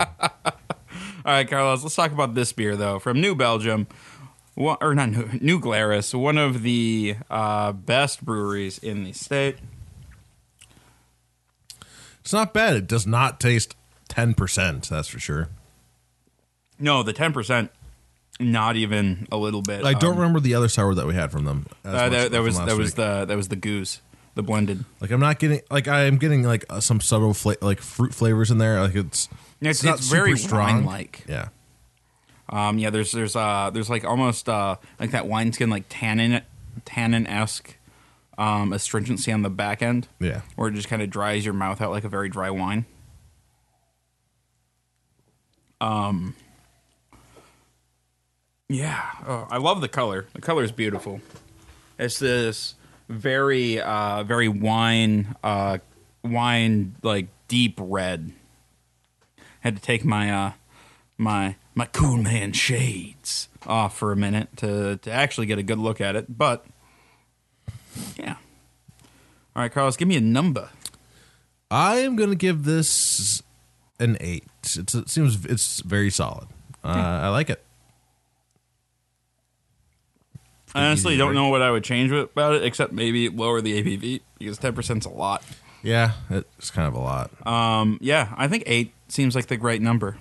[1.25, 3.87] All right, Carlos, let's talk about this beer, though, from New Belgium.
[4.57, 9.57] One, or not New, New Glarus, one of the uh, best breweries in the state.
[12.21, 12.75] It's not bad.
[12.75, 13.75] It does not taste
[14.09, 14.89] ten percent.
[14.89, 15.49] That's for sure.
[16.79, 17.69] No, the 10%,
[18.39, 19.83] not even a little bit.
[19.83, 21.65] I don't Um, remember the other sour that we had from them.
[21.83, 24.01] Uh, that, that was that was the that was the goose,
[24.35, 24.85] the blended.
[25.01, 28.13] like I'm not getting like I am getting like uh, some subtle fla- like fruit
[28.13, 28.81] flavors in there.
[28.81, 29.29] Like it's
[29.61, 30.83] It's, not it's very strong.
[30.85, 31.23] like.
[31.27, 31.49] yeah.
[32.49, 36.41] Um, yeah, there's there's uh there's like almost uh like that wineskin like tannin
[36.85, 37.75] tannin esque
[38.37, 40.41] um astringency on the back end, Yeah.
[40.55, 42.85] where it just kind of dries your mouth out like a very dry wine.
[45.81, 46.35] Um.
[48.69, 50.25] Yeah, oh, I love the color.
[50.33, 51.21] The color is beautiful.
[51.97, 52.75] It's this
[53.07, 55.77] very uh very wine uh
[56.23, 58.33] wine like deep red.
[59.61, 60.51] Had to take my uh
[61.17, 65.79] my my cool man shades off for a minute to to actually get a good
[65.79, 66.65] look at it, but
[68.17, 68.35] yeah.
[69.55, 70.69] All right, Carlos, give me a number.
[71.71, 73.41] I am going to give this
[73.99, 74.45] an eight.
[74.63, 76.47] It's, it seems it's very solid.
[76.83, 77.63] Uh, I like it.
[80.75, 84.21] I honestly don't know what I would change about it, except maybe lower the ABV
[84.37, 85.43] because ten percent's a lot.
[85.81, 87.47] Yeah, it's kind of a lot.
[87.47, 90.17] Um, yeah, I think eight seems like the right number.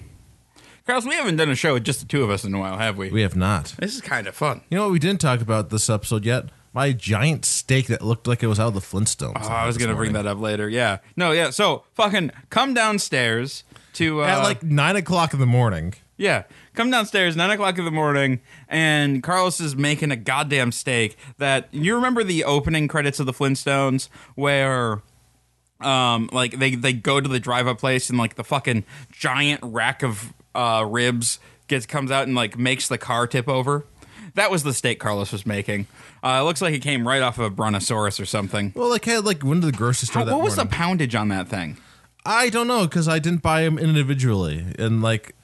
[0.86, 2.78] Carlos, we haven't done a show with just the two of us in a while,
[2.78, 3.10] have we?
[3.10, 3.74] we have not.
[3.78, 4.60] This is kind of fun.
[4.70, 6.44] You know what we didn't talk about this episode yet?
[6.72, 9.32] My giant steak that looked like it was out of the Flintstones.
[9.42, 10.68] Oh, I was gonna bring that up later.
[10.68, 11.50] Yeah, no, yeah.
[11.50, 15.94] So fucking come downstairs to uh, At like nine o'clock in the morning.
[16.18, 16.44] Yeah,
[16.74, 21.16] come downstairs nine o'clock in the morning, and Carlos is making a goddamn steak.
[21.38, 25.02] That you remember the opening credits of the Flintstones where,
[25.80, 30.02] um, like they they go to the drive-up place and like the fucking giant rack
[30.02, 31.38] of uh, ribs
[31.68, 33.84] gets comes out and like makes the car tip over.
[34.34, 35.86] That was the steak Carlos was making.
[36.22, 38.72] Uh, it looks like it came right off of a brontosaurus or something.
[38.74, 40.66] Well, like I had like went to the grocery store How, that what was the
[40.66, 41.78] poundage on that thing?
[42.24, 45.34] I don't know because I didn't buy them individually, and like,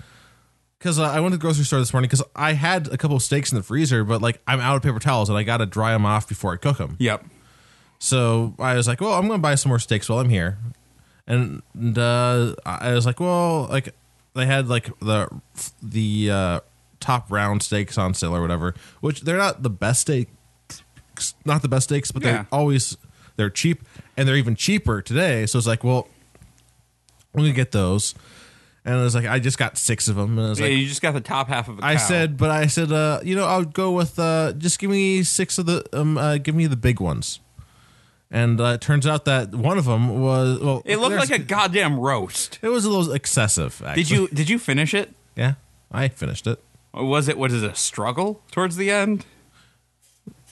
[0.79, 3.17] because uh, I went to the grocery store this morning because I had a couple
[3.17, 5.59] of steaks in the freezer, but like I'm out of paper towels and I got
[5.59, 6.97] to dry them off before I cook them.
[6.99, 7.25] Yep.
[7.99, 10.59] So I was like, well, I'm going to buy some more steaks while I'm here,
[11.27, 13.95] and, and uh, I was like, well, like
[14.35, 15.29] they had like the
[15.83, 16.61] the uh,
[17.01, 20.29] top round steaks on sale or whatever, which they're not the best steak,
[21.45, 22.33] not the best steaks, but Yeah.
[22.33, 22.97] they're always
[23.37, 23.83] they're cheap
[24.17, 25.47] and they're even cheaper today.
[25.47, 26.09] So it's like, well,
[27.35, 28.15] I'm gonna get those,
[28.85, 30.77] and I was like, I just got six of them, and I was Yeah, like.
[30.77, 31.87] you just got the top half of a cow.
[31.89, 35.23] I said, but I said, uh, you know, I'll go with uh, just give me
[35.23, 37.41] six of the, um, uh, give me the big ones.
[38.35, 40.83] And uh, it turns out that one of them was well.
[40.87, 42.59] it looked there's- like a goddamn roast.
[42.63, 43.83] It was a little excessive.
[43.85, 44.03] Actually.
[44.03, 45.13] Did you did you finish it?
[45.37, 45.55] Yeah,
[45.91, 46.59] I finished it.
[46.95, 49.27] Was it was it a struggle towards the end?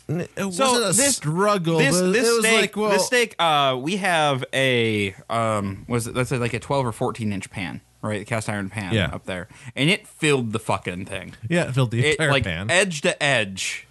[0.09, 1.79] It So wasn't a this- struggle.
[1.79, 3.37] This but this it was steak, like, well, this steak.
[3.39, 6.15] Uh, we have a um, was it?
[6.15, 8.27] That's like a twelve or fourteen inch pan, right?
[8.27, 9.07] Cast iron pan, Yeah.
[9.13, 11.35] up there, and it filled the fucking thing.
[11.49, 13.87] yeah, it filled the It entire like pan, edge to edge,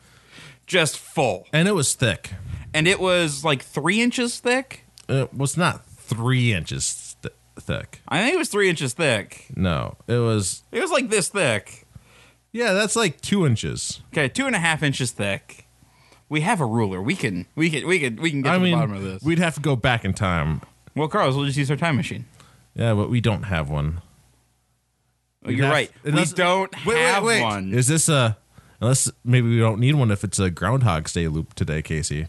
[0.68, 2.32] just full, and it was thick.
[2.74, 4.86] And it was like three inches thick.
[5.10, 8.02] Uh, it was not three inches th- thick.
[8.08, 9.48] I think it was three inches thick.
[9.56, 10.64] No, it was.
[10.72, 11.86] It was like this thick.
[12.52, 14.02] Yeah, that's like two inches.
[14.14, 15.66] Okay, two and a half inches thick.
[16.30, 17.02] We have a ruler.
[17.02, 19.04] We can we can we can we can get I to mean, the bottom of
[19.04, 19.24] this.
[19.24, 20.62] we'd have to go back in time.
[20.96, 22.26] well, Carlos, we'll just use our time machine.
[22.76, 24.02] Yeah, but we don't have one.
[25.46, 25.92] Oh, You're have- right.
[26.04, 27.42] We don't Wait, wait, have wait.
[27.42, 27.74] one.
[27.74, 28.38] Is this a
[28.82, 32.28] unless maybe we don't need one if it's a Groundhog Day loop today, Casey?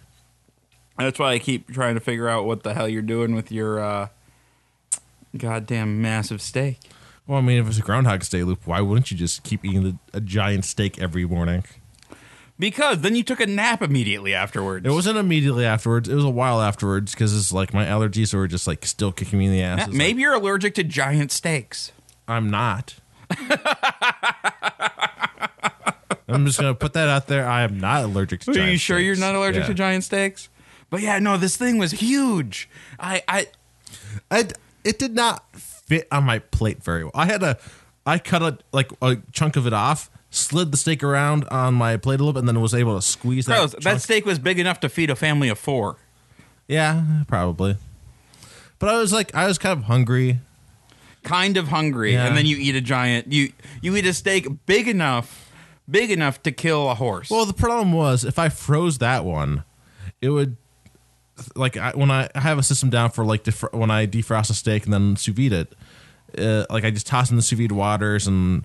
[1.05, 3.81] That's why I keep trying to figure out what the hell you're doing with your
[3.81, 4.09] uh,
[5.37, 6.79] goddamn massive steak.
[7.27, 9.83] Well, I mean, if it's a Groundhog Day loop, why wouldn't you just keep eating
[9.85, 11.65] the, a giant steak every morning?
[12.59, 14.85] Because then you took a nap immediately afterwards.
[14.87, 16.09] It wasn't immediately afterwards.
[16.09, 19.39] It was a while afterwards because it's like my allergies were just like still kicking
[19.39, 19.79] me in the ass.
[19.79, 21.93] It's like, maybe you're allergic to giant steaks.
[22.29, 22.97] I'm not.
[26.29, 27.47] I'm just gonna put that out there.
[27.49, 28.51] I am not allergic to.
[28.61, 29.67] Are you sure you're not allergic Yeah.
[29.69, 30.49] to giant steaks?
[30.91, 32.69] But yeah, no, this thing was huge.
[32.99, 33.47] I, I
[34.31, 34.49] I,
[34.85, 37.13] it did not fit on my plate very well.
[37.15, 37.59] I had a,
[38.07, 41.97] I cut a like a chunk of it off, slid the steak around on my
[41.97, 43.55] plate a little bit, and then was able to squeeze that.
[43.55, 45.97] Carlos, that chunk- steak was big enough to feed a family of four.
[46.69, 47.77] yeah, probably.
[48.79, 50.41] But I was like, I was kind of hungry.
[51.23, 52.27] kind of hungry, Yeah.
[52.27, 53.31] and then you eat a giant.
[53.33, 55.53] You you eat a steak big enough,
[55.89, 57.29] big enough to kill a horse.
[57.31, 59.65] Well, the problem was if I froze that one,
[60.23, 60.57] it would
[61.57, 64.51] like I, when I I have a system down for like def- when I defrost
[64.51, 65.75] a steak and then sous vide it.
[66.39, 68.65] Uh, like I just toss in the sous vide waters and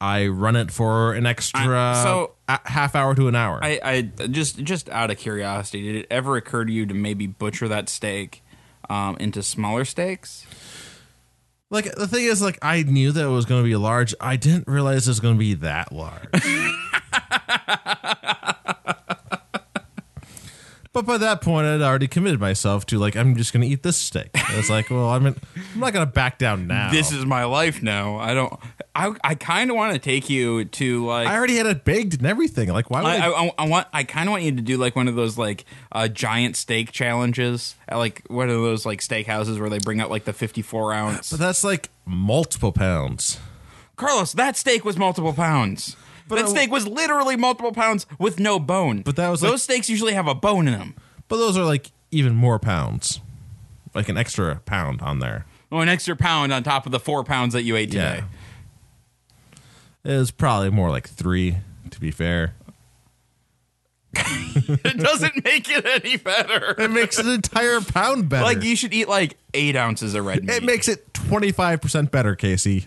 [0.00, 3.58] I run it for an extra I- so- a- half hour to an hour.
[3.62, 7.26] I, I just just out of curiosity, did it ever occur to you to maybe
[7.26, 8.42] butcher that steak
[8.90, 10.46] um, into smaller steaks?
[11.70, 14.14] like the thing is, like I knew that it was going to be large.
[14.20, 16.28] I didn't realize it was going to be that large.
[20.98, 23.84] But by that point, I'd already committed myself to like I'm just going to eat
[23.84, 24.30] this steak.
[24.34, 25.36] It's like, well, I'm, I'm
[25.76, 26.90] not going to back down now.
[26.90, 28.16] This is my life now.
[28.16, 28.52] I don't.
[28.96, 31.28] I I kind of want to take you to like.
[31.28, 32.70] I already had it baked and everything.
[32.70, 33.44] Like, why would I, I?
[33.44, 33.86] I, I want.
[33.92, 36.90] I kind of want you to do like one of those like uh, giant steak
[36.90, 40.92] challenges at like one of those like steakhouses where they bring out like the fifty-four
[40.92, 41.30] ounce.
[41.30, 43.38] but that's like multiple pounds.
[43.94, 45.94] Carlos, that steak was multiple pounds.
[46.36, 49.02] That I- steak was literally multiple pounds with no bone.
[49.02, 50.94] But that was those like- steaks usually have a bone in them.
[51.28, 53.20] But those are like even more pounds,
[53.94, 55.44] like an extra pound on there.
[55.70, 58.22] Oh, an extra pound on top of the four pounds that you ate today.
[60.04, 61.58] It was probably more like three,
[61.90, 62.54] to be fair.
[64.14, 66.74] it doesn't make it any better.
[66.78, 68.44] It makes an entire pound better.
[68.44, 70.56] Like you should eat like eight ounces of red meat.
[70.56, 72.86] it makes it twenty five percent better, Casey.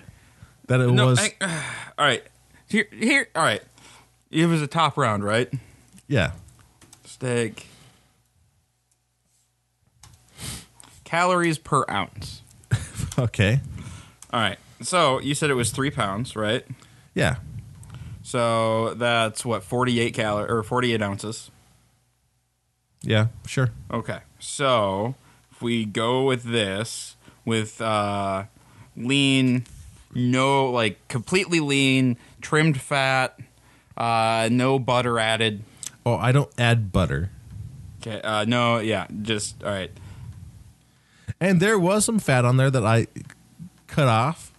[0.67, 1.07] That it no.
[1.07, 1.19] was.
[1.19, 1.63] I-
[1.99, 2.23] all right,
[2.71, 3.27] here, here.
[3.35, 3.61] All right,
[4.29, 5.51] it was a top round, right?
[6.07, 6.31] yeah,
[7.05, 7.67] Steak.
[11.03, 12.41] Calories per ounce.
[13.19, 13.59] okay,
[14.31, 14.57] All right.
[14.81, 16.65] So you said it was three pounds, right?
[17.13, 17.35] yeah,
[18.23, 21.51] So that's what forty-eight cal or forty-eight ounces.
[23.01, 23.71] yeah, sure.
[23.91, 24.19] Okay.
[24.39, 25.15] So
[25.51, 28.45] if we go with this, with uh,
[28.95, 29.65] lean,
[30.15, 33.39] no, like completely lean, trimmed fat,
[33.97, 35.63] uh, no butter added.
[36.05, 37.29] Oh, I don't add butter,
[38.01, 38.19] Okay.
[38.21, 39.91] Uh, no, yeah, just all right.
[41.39, 43.07] and there was some fat on there that I
[43.87, 44.51] cut off.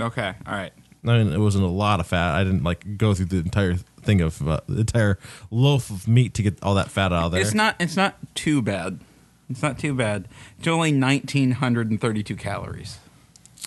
[0.00, 0.34] Okay.
[0.46, 0.72] All right.
[1.06, 2.34] I mean, it wasn't a lot of fat.
[2.34, 5.18] I didn't like go through the entire thing of uh, the entire
[5.50, 7.40] loaf of meat to get all that fat out of there.
[7.40, 7.76] It's not.
[7.80, 9.00] It's not too bad.
[9.48, 10.26] It's not too bad.
[10.58, 12.98] It's only nineteen hundred and thirty-two calories.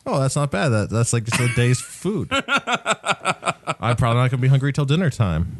[0.06, 0.70] Oh, that's not bad.
[0.70, 2.28] That that's like just a day's food.
[2.32, 5.56] I'm probably not gonna be hungry till dinner time.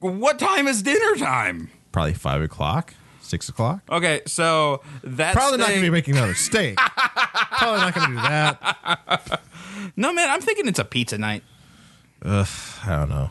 [0.00, 1.70] What time is dinner time?
[1.92, 3.80] Probably five o'clock, six o'clock.
[3.90, 6.76] Okay, so that's Probably not gonna be making another steak.
[7.58, 9.40] probably not gonna do that.
[9.96, 11.42] No, man, I'm thinking it's a pizza night.
[12.22, 12.46] Ugh,
[12.84, 13.30] I don't know.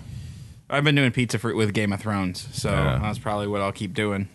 [0.69, 2.99] I've been doing pizza for with Game of Thrones, so Yeah.
[3.01, 4.29] that's probably what I'll keep doing.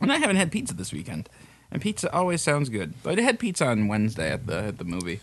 [0.00, 1.28] And I haven't had pizza this weekend,
[1.70, 2.94] and pizza always sounds good.
[3.02, 5.20] But I had pizza on Wednesday at the at the movie.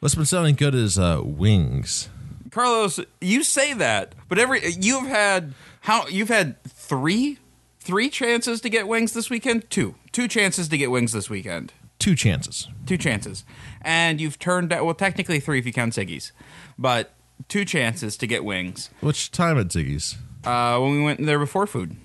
[0.00, 2.08] What's been sounding good is uh, wings.
[2.50, 7.38] Carlos, you say that, but every you've had how you've had three
[7.80, 9.68] three chances to get wings this weekend.
[9.70, 11.72] Two two chances to get wings this weekend.
[11.98, 12.68] Two chances.
[12.86, 13.44] Two chances,
[13.82, 16.32] and you've turned out well technically three if you count Ziggy's,
[16.78, 17.14] but
[17.48, 18.90] two chances to get wings.
[19.00, 20.16] Which time at Ziggy's?
[20.44, 21.96] Uh, when we went there before food.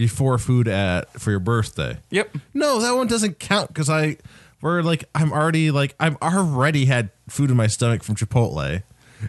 [0.00, 1.98] Before food at for your birthday.
[2.08, 2.34] Yep.
[2.54, 4.16] No, that one doesn't count because I
[4.62, 8.82] we're like I'm already like I've already had food in my stomach from Chipotle,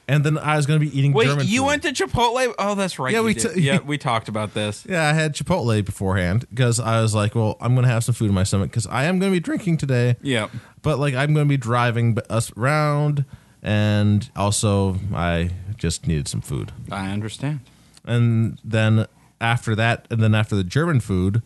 [0.07, 1.12] and then I was gonna be eating.
[1.12, 1.65] Wait, German you food.
[1.65, 2.53] went to Chipotle?
[2.57, 3.12] Oh, that's right.
[3.13, 4.86] Yeah, we t- yeah, we talked about this.
[4.88, 8.29] Yeah, I had Chipotle beforehand because I was like, well, I'm gonna have some food
[8.29, 10.15] in my stomach because I am gonna be drinking today.
[10.21, 10.47] Yeah.
[10.81, 13.25] but like I'm gonna be driving us around,
[13.62, 16.71] and also I just needed some food.
[16.89, 17.60] I understand.
[18.05, 19.05] And then
[19.41, 21.41] after that, and then after the German food,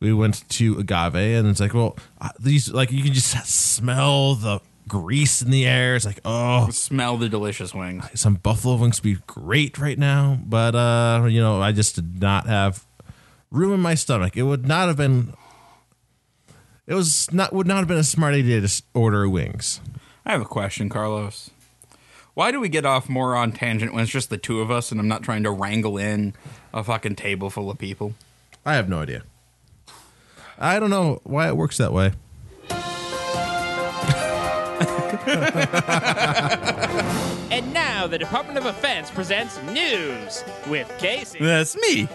[0.00, 4.34] we went to Agave, and it's like, well, uh, these like you can just smell
[4.34, 5.96] the grease in the air.
[5.96, 8.04] It's like, oh, Smell the delicious wings.
[8.14, 12.20] some buffalo wings would be great right now, but uh, you know, I just did
[12.20, 12.86] not have
[13.50, 14.36] room in my stomach.
[14.36, 15.34] It would not have been.
[16.86, 19.80] It was not would not have been a smart idea to order wings.
[20.24, 21.50] I have a question, Carlos.
[22.36, 24.92] Why do we get off more on tangent when it's just the two of us
[24.92, 26.34] and I'm not trying to wrangle in
[26.74, 28.12] a fucking table full of people?
[28.62, 29.22] I have no idea.
[30.58, 32.12] I don't know why it works that way.
[37.48, 41.38] And now the Department of Defense presents news with Casey.
[41.40, 42.06] That's me.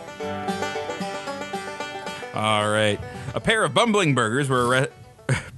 [2.36, 3.00] All right.
[3.34, 4.90] A pair of bumbling burgers were arre-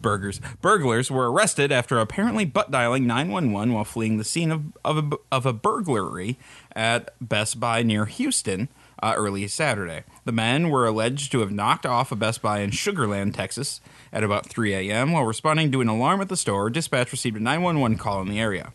[0.03, 4.97] burgers burglars were arrested after apparently butt dialing 911 while fleeing the scene of of
[4.97, 6.37] a, of a burglary
[6.75, 8.69] at Best Buy near Houston
[9.03, 10.03] uh, early Saturday.
[10.23, 13.81] The men were alleged to have knocked off a Best Buy in Sugar Land, Texas,
[14.13, 15.11] at about 3 a.m.
[15.11, 16.69] while responding to an alarm at the store.
[16.69, 18.71] Dispatch received a 911 call in the area.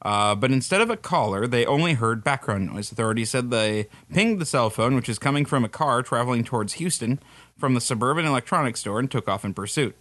[0.00, 2.92] Uh, but instead of a caller, they only heard background noise.
[2.92, 6.74] Authorities said they pinged the cell phone, which is coming from a car traveling towards
[6.74, 7.18] Houston
[7.58, 9.96] from the suburban electronics store, and took off in pursuit.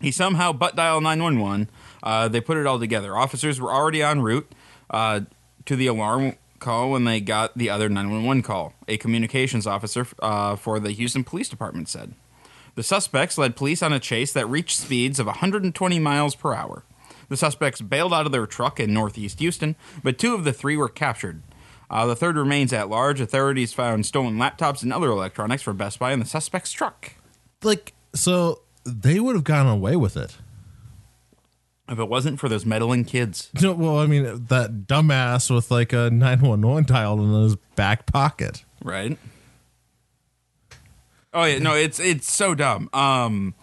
[0.00, 1.70] He somehow butt dialed 911.
[2.02, 3.16] Uh, they put it all together.
[3.16, 4.50] Officers were already en route
[4.90, 5.20] uh,
[5.64, 8.74] to the alarm call when they got the other 911 call.
[8.88, 12.14] A communications officer uh, for the Houston Police Department said.
[12.74, 16.84] The suspects led police on a chase that reached speeds of 120 miles per hour.
[17.28, 20.76] The suspects bailed out of their truck in northeast Houston, but two of the three
[20.76, 21.42] were captured.
[21.88, 23.20] Uh, the third remains at large.
[23.20, 27.12] Authorities found stolen laptops and other electronics from Best Buy in the suspect's truck.
[27.62, 30.36] Like, so they would have gotten away with it.
[31.88, 33.50] If it wasn't for those meddling kids.
[33.62, 38.64] No, well, I mean, that dumbass with like a 911 dialed in his back pocket.
[38.82, 39.16] right?
[41.32, 42.88] Oh yeah, no, it's it's so dumb.
[42.94, 43.54] Um,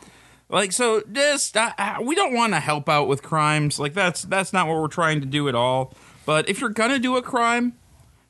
[0.47, 3.79] like so, just uh, we don't want to help out with crimes.
[3.79, 5.93] Like that's that's not what we're trying to do at all.
[6.25, 7.73] But if you're gonna do a crime,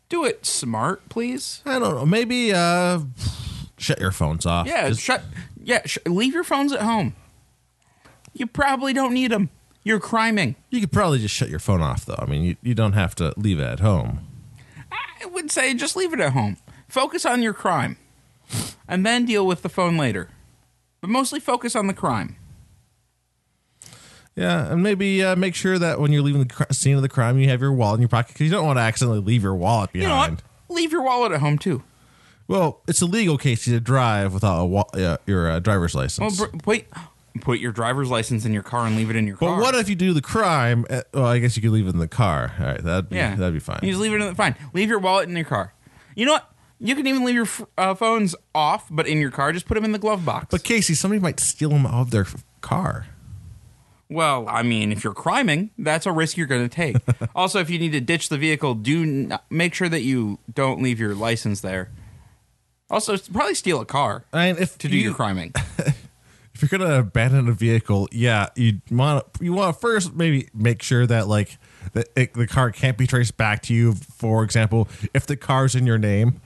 [0.07, 1.61] do it smart, please.
[1.65, 2.05] I don't know.
[2.05, 2.99] Maybe uh,
[3.77, 4.65] shut your phones off.
[4.65, 5.23] Yeah, Just- shut.
[5.63, 7.15] Yeah, sh- leave your phones at home.
[8.33, 9.49] You probably don't need them.
[9.83, 10.55] You're criming.
[10.69, 12.15] you could probably just shut your phone off, though.
[12.17, 14.19] I mean, you, you don't have to leave it at home.
[14.91, 16.57] I would say just leave it at home.
[16.87, 17.97] Focus on your crime,
[18.87, 20.29] and then deal with the phone later.
[21.01, 22.37] But mostly focus on the crime.
[24.35, 27.09] Yeah, and maybe uh, make sure that when you're leaving the cr- scene of the
[27.09, 29.43] crime, you have your wallet in your pocket because you don't want to accidentally leave
[29.43, 30.41] your wallet You know behind.
[30.67, 30.75] what?
[30.75, 31.83] Leave your wallet at home too.
[32.47, 36.39] Well, it's illegal, Casey, to drive without a wa- uh, your uh, driver's Well, license.
[36.39, 36.87] br- wait.
[37.41, 39.55] Put your driver's license in your car and leave it in your car.
[39.55, 40.85] but what if you do the crime?
[40.87, 42.53] Uh, well, I guess you could leave it in the car.
[42.59, 43.79] All right, that'd be, Yeah, that'd be fine.
[43.81, 44.55] You just leave it in the fine.
[44.73, 45.73] Leave your wallet in your car.
[46.15, 46.49] You know what?
[46.79, 49.73] You can even leave your f- uh, phones off, but in your car, just put
[49.75, 50.47] them in the glove box.
[50.51, 53.07] But Casey, somebody might steal them out of their f- car.
[54.09, 56.97] Well, I mean, if you're criming, that's a risk you're going to take.
[57.35, 60.83] also, if you need to ditch the vehicle, do n- make sure that you don't
[60.83, 61.89] leave your license there.
[62.89, 65.51] Also, probably steal a car I mean, if to do you, your criming.
[66.53, 70.83] if you're gonna abandon a vehicle, yeah, you want you want to first maybe make
[70.83, 71.57] sure that like
[71.93, 73.93] that it, the car can't be traced back to you.
[73.93, 76.41] For example, if the car's in your name,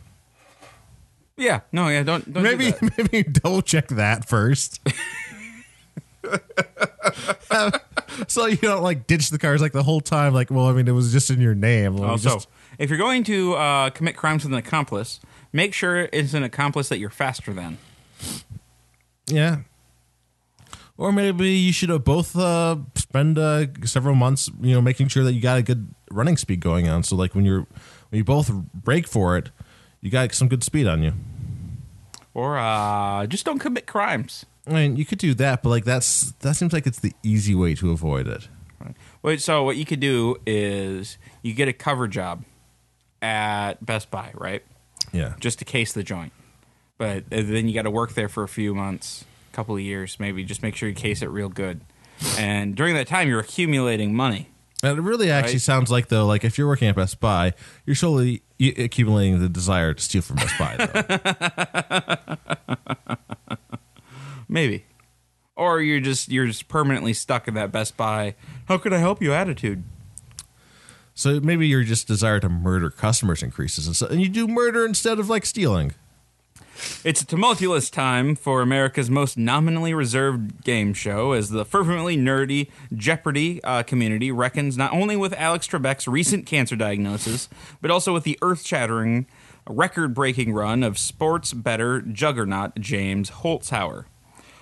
[1.37, 2.97] yeah, no, yeah, don't, don't do maybe that.
[3.11, 4.79] maybe double check that first.
[8.27, 10.33] so you don't like ditch the cars like the whole time.
[10.33, 11.95] Like, well, I mean, it was just in your name.
[11.95, 12.47] Me Also, just-
[12.79, 15.19] if you're going to uh, commit crimes with an accomplice,
[15.51, 17.77] make sure it's an accomplice that you're faster than.
[19.25, 19.59] yeah.
[20.97, 25.23] Or maybe you should have both uh, spend uh, several months, you know, making sure
[25.23, 27.03] that you got a good running speed going on.
[27.03, 27.67] So, like when you're
[28.09, 29.51] when you both break for it,
[30.01, 31.13] you got some good speed on you.
[32.33, 34.45] Or uh, just don't commit crimes.
[34.67, 37.55] I mean, you could do that, but like that's that seems like it's the easy
[37.55, 38.47] way to avoid it.
[38.79, 38.95] Right.
[39.21, 42.43] Wait, so what you could do is you get a cover job
[43.21, 44.63] at Best Buy, right?
[45.13, 45.33] Yeah.
[45.39, 46.31] Just to case the joint.
[46.97, 49.81] But uh, then you got to work there for a few months, a couple of
[49.81, 50.43] years, maybe.
[50.43, 51.81] Just make sure you case it real good.
[52.37, 54.49] And during that time, you're accumulating money.
[54.83, 55.61] And it really actually Right.
[55.61, 57.53] sounds like though, like if you're working at Best Buy,
[57.85, 62.35] you're slowly accumulating the desire to steal from Best Buy.
[63.07, 63.15] Though.
[64.49, 64.85] Maybe.
[65.55, 68.35] Or you're just you're just permanently stuck in that Best Buy.
[68.67, 69.83] How could I help you attitude?
[71.17, 74.85] So maybe your just desire to murder customers increases, and, so, and you do murder
[74.85, 75.95] instead of like stealing.
[77.03, 82.69] It's a tumultuous time for America's most nominally reserved game show as the fervently nerdy
[82.93, 87.49] Jeopardy uh, community reckons not only with Alex Trebek's recent cancer diagnosis,
[87.81, 89.25] but also with the earth shattering,
[89.67, 94.05] record breaking run of sports better juggernaut James Holzhauer.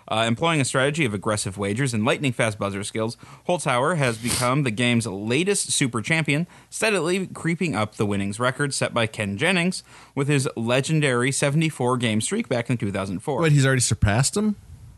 [0.08, 4.64] Uh, employing a strategy of aggressive wagers and lightning fast buzzer skills, Holzhauer has become
[4.64, 9.84] the game's latest super champion, steadily creeping up the winnings record set by Ken Jennings
[10.14, 13.42] with his legendary 74 game streak back in 2004.
[13.42, 14.56] Wait, he's already surpassed him.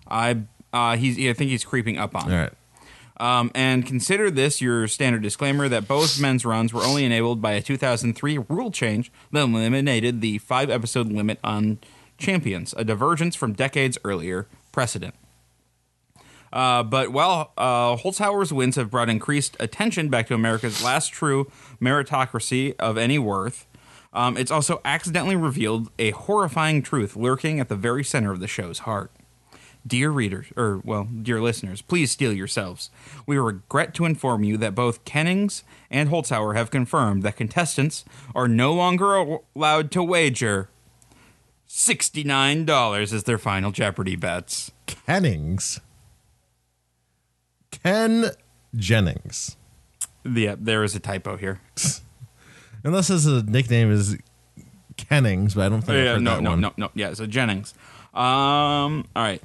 [0.09, 0.41] I
[0.73, 2.31] uh, he's I think he's creeping up on.
[2.31, 2.53] All right.
[3.19, 7.53] Um, and consider this your standard disclaimer that both men's runs were only enabled by
[7.53, 11.79] a 2003 rule change that eliminated the five episode limit on
[12.19, 15.15] champions, a divergence from decades earlier precedent.
[16.53, 21.51] Uh, but while uh, Holzhauer's wins have brought increased attention back to America's last true
[21.81, 23.65] meritocracy of any worth,
[24.13, 28.47] um, it's also accidentally revealed a horrifying truth lurking at the very center of the
[28.47, 29.09] show's heart.
[29.85, 32.91] Dear readers, or, well, dear listeners, please steel yourselves.
[33.25, 38.47] We regret to inform you that both Kennings and Holzhauer have confirmed that contestants are
[38.47, 40.69] no longer allowed to wager
[41.67, 44.71] $69 as their final Jeopardy bets.
[44.85, 45.79] Kennings.
[47.71, 48.31] Ken
[48.75, 49.55] Jennings.
[50.25, 51.61] Yeah, there is a typo here.
[52.83, 54.17] Unless his uh, nickname is
[54.97, 56.61] Kennings, but I don't think I've Yeah, heard no, that no, one.
[56.61, 56.89] no, no.
[56.93, 57.73] Yeah, so Jennings.
[58.13, 59.41] Um, all right.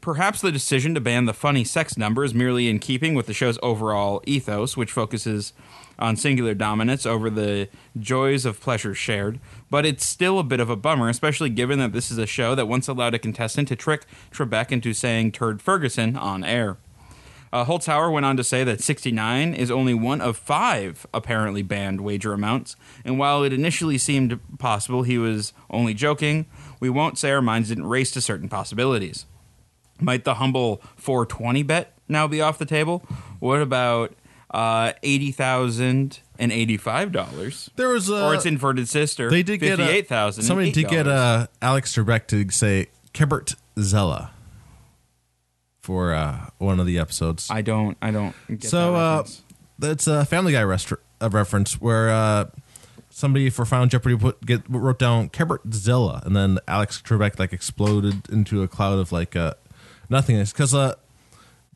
[0.00, 3.34] Perhaps the decision to ban the funny sex number is merely in keeping with the
[3.34, 5.52] show's overall ethos, which focuses
[6.00, 9.38] on singular dominance over the joys of pleasure shared.
[9.70, 12.54] But it's still a bit of a bummer, especially given that this is a show
[12.54, 16.78] that once allowed a contestant to trick Trebek into saying Turd Ferguson on air.
[17.52, 22.00] Uh, Holzhauer went on to say that 69 is only one of five apparently banned
[22.00, 26.46] wager amounts, and while it initially seemed possible he was only joking,
[26.78, 29.26] we won't say our minds didn't race to certain possibilities.
[30.00, 33.02] Might the humble 420 bet now be off the table?
[33.40, 34.14] What about
[34.50, 37.70] uh, $80,085?
[37.76, 38.26] There was a.
[38.26, 42.26] or its inverted sister, they did get a, 58000 Somebody did get uh, Alex Trebek
[42.28, 44.30] to say Kebert Xela
[45.80, 47.48] for uh, one of the episodes.
[47.50, 49.24] I don't, I don't get so that uh,
[49.78, 50.64] that's a Family Guy
[51.20, 52.46] a reference where uh,
[53.10, 55.30] somebody for Final Jeopardy put get wrote down
[55.72, 59.54] Zilla, and then Alex Trebek like exploded into a cloud of like uh,
[60.08, 60.94] nothingness because uh,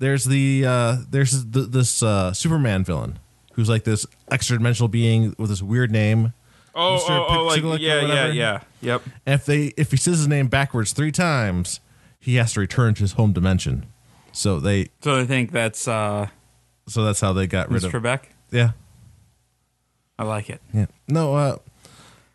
[0.04, 3.18] there's the uh, there's th- this uh, Superman villain
[3.54, 6.34] who's like this extra dimensional being with this weird name.
[6.74, 7.10] Oh, Mr.
[7.10, 8.60] oh, oh, like yeah, yeah, yeah.
[8.82, 9.02] Yep.
[9.24, 11.80] And if they if he says his name backwards three times,
[12.20, 13.86] he has to return to his home dimension.
[14.32, 16.28] So they So I think that's uh,
[16.86, 17.86] so that's how they got rid Mr.
[17.94, 18.24] of Trebek.
[18.50, 18.72] yeah
[20.18, 20.60] I like it.
[20.74, 21.56] yeah no uh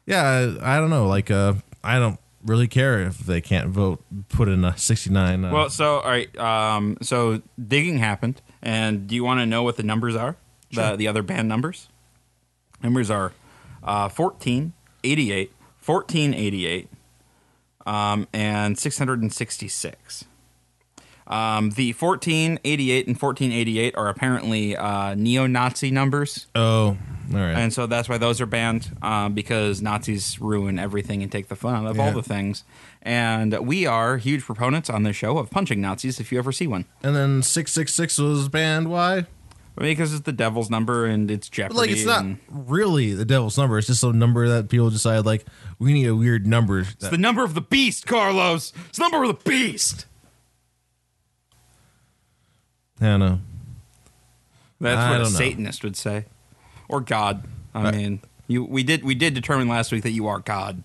[0.07, 1.53] yeah I, I don't know like uh
[1.83, 5.45] I don't really care if they can't vote put in a sixty nine.
[5.45, 6.35] Uh, Well, so all right.
[6.37, 10.35] Um, so digging happened, and do you want to know what the numbers are?
[10.71, 11.87] The the other banned numbers.
[12.81, 13.33] Numbers are
[13.83, 14.71] uh, 14,
[15.03, 15.51] 88,
[15.85, 16.87] 1488,
[17.85, 20.25] um, and 666.
[21.27, 26.97] Um, the 1488 and 1488 are apparently uh, neo-Nazi numbers, oh
[27.31, 31.31] all right and so that's why those are banned um, because Nazis ruin everything and
[31.31, 32.13] take the fun out of all Yeah.
[32.13, 32.63] the things.
[33.01, 36.67] And we are huge proponents on this show of punching Nazis if you ever see
[36.67, 36.85] one.
[37.03, 38.89] and then six six six was banned.
[38.89, 39.25] Why?
[39.77, 41.77] Because it's the devil's number and it's Jeopardy.
[41.77, 43.77] Like it's not and- really the devil's number.
[43.77, 45.45] It's just a number that people decide like
[45.77, 46.79] we need a weird number.
[46.79, 48.73] It's the number of the beast, Carlos.
[48.89, 50.05] It's the number of the beast.
[53.01, 53.39] I don't know.
[54.81, 55.37] That's I what a don't know.
[55.39, 56.25] Satanist would say,
[56.89, 57.43] or God.
[57.73, 57.95] I Right.
[57.95, 60.83] mean, you we did we did determine last week that you are God.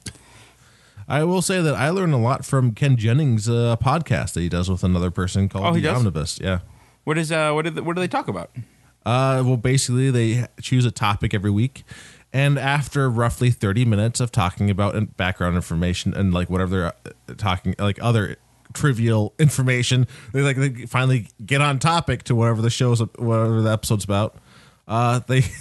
[1.09, 4.49] I will say that I learned a lot from Ken Jennings' uh, podcast that he
[4.49, 5.99] does with another person called Oh, the does?
[5.99, 6.39] Omnibus.
[6.41, 6.61] Yeah.
[7.05, 8.51] What is uh what did what do they talk about?
[9.05, 11.85] Uh, well, basically, they choose a topic every week,
[12.33, 16.87] and after roughly thirty minutes of talking about background information and like whatever they're
[17.31, 18.37] uh, talking, like other
[18.73, 23.71] trivial information, they like they finally get on topic to whatever the show's whatever the
[23.71, 24.37] episode's about.
[24.89, 25.43] Uh, they.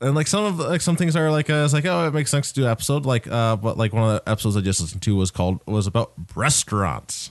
[0.00, 2.30] And like some of like some things are like uh, it's like oh it makes
[2.30, 4.80] sense to do an episode like uh but like one of the episodes I just
[4.80, 7.30] listened to was called was about breastaurants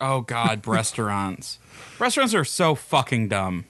[0.00, 1.58] Oh God, breastaurants.
[1.98, 3.64] Breastaurants are so fucking dumb.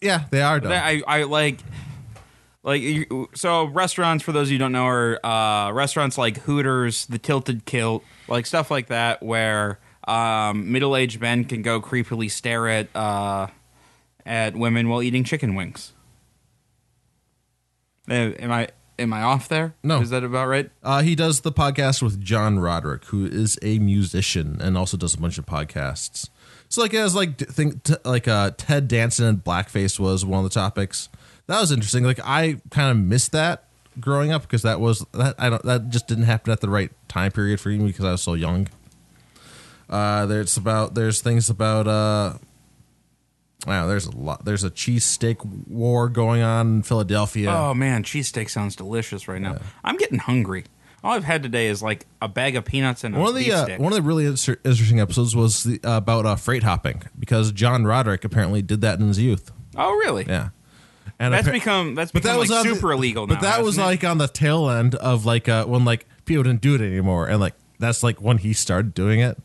[0.00, 0.72] yeah they are dumb.
[0.72, 1.58] I, I like
[2.62, 2.82] like
[3.34, 7.18] so breastaurants for those of you who don't know are uh, breastaurants like Hooters, the
[7.18, 9.78] Tilted Kilt, like stuff like that where
[10.08, 13.48] um, middle-aged men can go creepily stare at uh,
[14.24, 15.91] at women while eating chicken wings.
[18.08, 19.74] Am I am I off there?
[19.82, 20.00] No.
[20.00, 20.70] is that about right?
[20.82, 25.14] Uh, he does the podcast with John Roderick, who is a musician and also does
[25.14, 26.28] a bunch of podcasts.
[26.68, 30.50] So like as like think t- like uh, Ted Danson and blackface was one of
[30.50, 31.08] the topics.
[31.46, 32.04] That was interesting.
[32.04, 33.64] Like I kind of missed that
[34.00, 36.90] growing up because that was that I don't that just didn't happen at the right
[37.08, 38.68] time period for me because I was so young.
[39.90, 42.34] Uh, there's about there's things about uh,
[43.66, 43.86] wow.
[43.86, 44.44] There's a lot.
[44.44, 47.50] There's a cheesesteak war going on in Philadelphia.
[47.50, 49.58] Oh man, cheesesteak sounds delicious right now.
[49.84, 50.64] I'm getting hungry.
[51.04, 53.52] All I've had today is like a bag of peanuts and a One of the
[53.52, 57.50] uh, one of the really interesting episodes was the, uh, about uh, freight hopping because
[57.50, 59.50] John Roderick apparently did that in his youth.
[59.76, 60.24] oh really?
[60.28, 60.50] Yeah,
[61.18, 63.34] and That's appa- become that's but become that was like on the- super illegal But
[63.36, 63.40] now.
[63.40, 63.80] that was it?
[63.80, 67.26] like on the tail end of like uh, when like people didn't do it anymore,
[67.26, 69.36] and like that's like when he started doing it.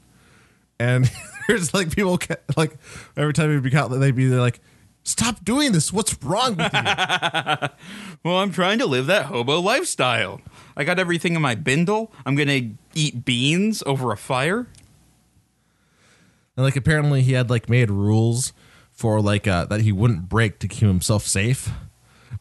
[0.79, 1.09] And
[1.47, 2.73] there's like people ca- like
[3.15, 4.59] every time he'd be caught, they'd be like,
[5.03, 5.91] "Stop doing this!
[5.93, 7.67] What's wrong with you?"
[8.23, 10.41] Well, I'm trying to live that hobo lifestyle.
[10.75, 12.11] I got everything in my bindle.
[12.25, 12.61] I'm gonna
[12.93, 14.67] eat beans over a fire.
[16.55, 18.53] And like apparently he had like made rules
[18.91, 21.69] for like uh that he wouldn't break to keep himself safe.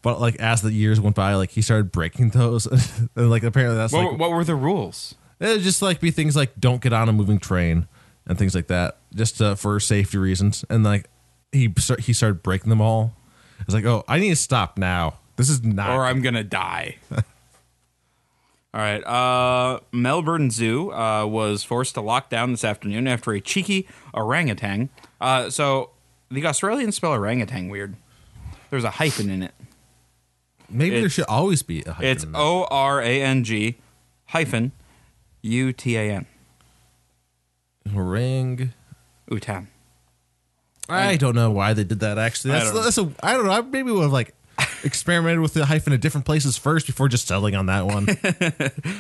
[0.02, 2.66] But like as the years went by, like he started breaking those.
[2.66, 5.14] and like apparently that's What, like what were the rules?
[5.38, 7.86] it would just like be things like don't get on a moving train
[8.26, 10.64] and things like that, just uh, for safety reasons.
[10.68, 11.08] And like
[11.52, 13.14] he he started breaking them all.
[13.60, 15.14] It's like, oh, I need to stop now.
[15.36, 15.90] This is not.
[15.90, 16.96] Or I'm gonna die.
[18.74, 19.02] All right.
[19.04, 24.90] Uh, Melbourne Zoo uh, was forced to lock down this afternoon after a cheeky orangutan.
[25.18, 25.90] Uh, so
[26.30, 27.96] the Australians spell orangutan weird.
[28.68, 29.54] There's a hyphen in it.
[30.68, 32.26] Maybe there should always be a hyphen It's.
[32.34, 33.78] O R A N G
[34.26, 34.72] hyphen
[35.40, 36.26] U T A N.
[37.94, 38.72] ring.
[39.30, 39.68] Utan.
[40.88, 42.16] I don't know why they did that.
[42.18, 42.82] Actually, I that's don't know.
[42.82, 43.52] that's a I don't know.
[43.52, 44.34] I maybe would have like
[44.84, 48.06] experimented with the hyphen at different places first before just settling on that one.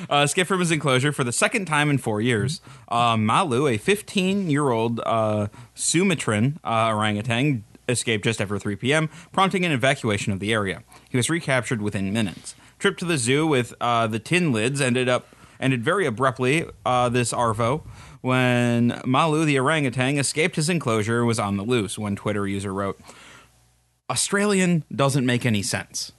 [0.08, 2.60] Uh, escaped from his enclosure for the second time in four years.
[2.88, 9.08] Uh, Malu, a 15 year old uh, Sumatran uh, orangutan, escaped just after 3 p.m.,
[9.32, 10.82] prompting an evacuation of the area.
[11.08, 12.54] He was recaptured within minutes.
[12.78, 15.26] Trip to the zoo with uh, the tin lids ended up
[15.58, 16.66] ended very abruptly.
[16.84, 17.82] Uh, this Arvo.
[18.26, 22.74] When Malu the orangutan escaped his enclosure and was on the loose, one Twitter user
[22.74, 22.98] wrote.
[24.10, 26.10] Australian doesn't make any sense.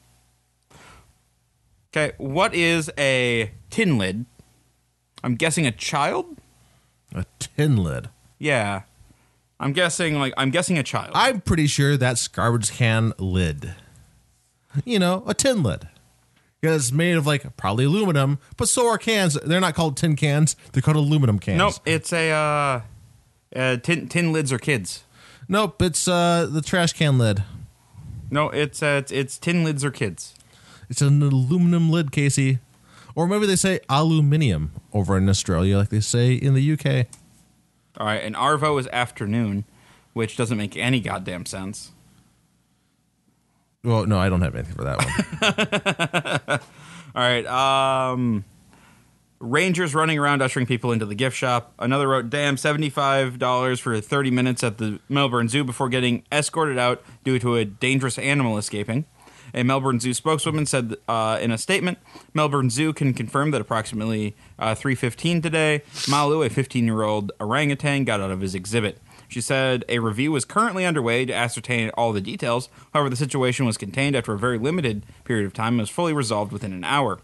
[1.91, 4.25] Okay, what is a tin lid?
[5.21, 6.37] I'm guessing a child?
[7.13, 8.07] A tin lid.
[8.39, 8.83] Yeah.
[9.59, 11.11] I'm guessing like I'm guessing a child.
[11.13, 13.75] I'm pretty sure that's garbage can lid.
[14.85, 15.89] You know, a tin lid.
[16.61, 19.35] Because it's made of like probably aluminum, but so are cans.
[19.35, 21.57] They're not called tin cans, they're called aluminum cans.
[21.57, 22.81] nope, it's a uh,
[23.55, 25.03] uh tin tin lids are kids.
[25.47, 27.43] Nope, it's uh the trash can lid.
[28.29, 30.33] No, it's uh, it's, it's tin lids are kids.
[30.89, 32.59] It's an aluminum lid, Casey.
[33.15, 37.07] Or maybe they say aluminium over in Australia, like they say in the UK.
[37.97, 39.65] All right, and Arvo is afternoon,
[40.13, 41.91] which doesn't make any goddamn sense.
[43.87, 44.97] Well, no, I don't have anything for that
[46.51, 46.59] one.
[47.15, 47.45] All right.
[47.45, 48.43] Um,
[49.39, 51.73] Rangers running around ushering people into the gift shop.
[51.79, 56.77] Another wrote, "Damn, seventy-five dollars for thirty minutes at the Melbourne Zoo before getting escorted
[56.77, 59.05] out due to a dangerous animal escaping."
[59.53, 61.97] A Melbourne Zoo spokeswoman said uh, in a statement,
[62.33, 68.31] "Melbourne Zoo can confirm that approximately uh, 3:15 today, Malu, a 15-year-old orangutan, got out
[68.31, 72.69] of his exhibit." She said a review is currently underway to ascertain all the details.
[72.93, 76.13] However, the situation was contained after a very limited period of time and was fully
[76.13, 77.19] resolved within an hour.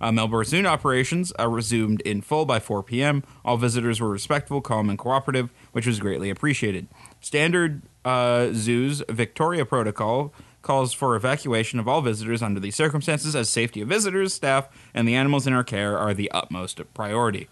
[0.00, 3.24] Uh, Melbourne Zoo operations uh, resumed in full by 4 p.m.
[3.44, 6.86] All visitors were respectful, calm, and cooperative, which was greatly appreciated.
[7.20, 10.32] Standard uh, Zoo's Victoria Protocol
[10.62, 15.06] calls for evacuation of all visitors under these circumstances, as safety of visitors, staff, and
[15.06, 17.48] the animals in our care are the utmost priority.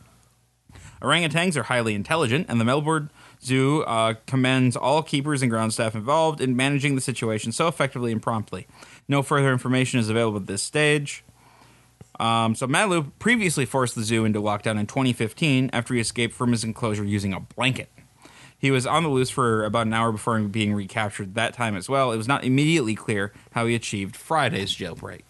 [1.03, 3.11] Orangutans are highly intelligent, and the Melbourne
[3.47, 8.11] Zoo uh, commends all keepers and ground staff involved in managing the situation so effectively
[8.13, 8.67] and promptly.
[9.09, 11.25] No further information is available at this stage.
[12.19, 16.53] Um, so Malu previously forced the zoo into lockdown in 2015 after he escaped from
[16.53, 17.89] his enclosure using a blanket.
[18.59, 21.89] He was on the loose for about an hour before being recaptured that time as
[21.89, 22.11] well.
[22.11, 25.23] It was not immediately clear how he achieved Friday's jailbreak.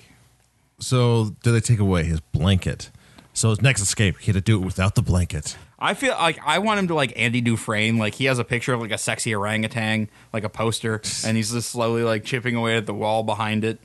[0.78, 2.90] so, did they take away his blanket?
[3.32, 5.56] So, his next escape, he had to do it without the blanket.
[5.79, 7.99] I feel like I want him to like Andy Dufresne.
[7.99, 11.53] Like he has a picture of like a sexy orangutan, like a poster, and he's
[11.53, 13.79] just slowly like chipping away at the wall behind it,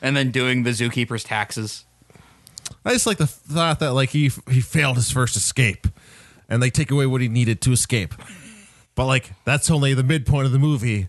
[0.00, 1.84] and then doing the zookeeper's taxes.
[2.84, 5.88] I just like the thought that like he he failed his first escape,
[6.48, 8.14] and they take away what he needed to escape.
[8.94, 11.08] But like that's only the midpoint of the movie,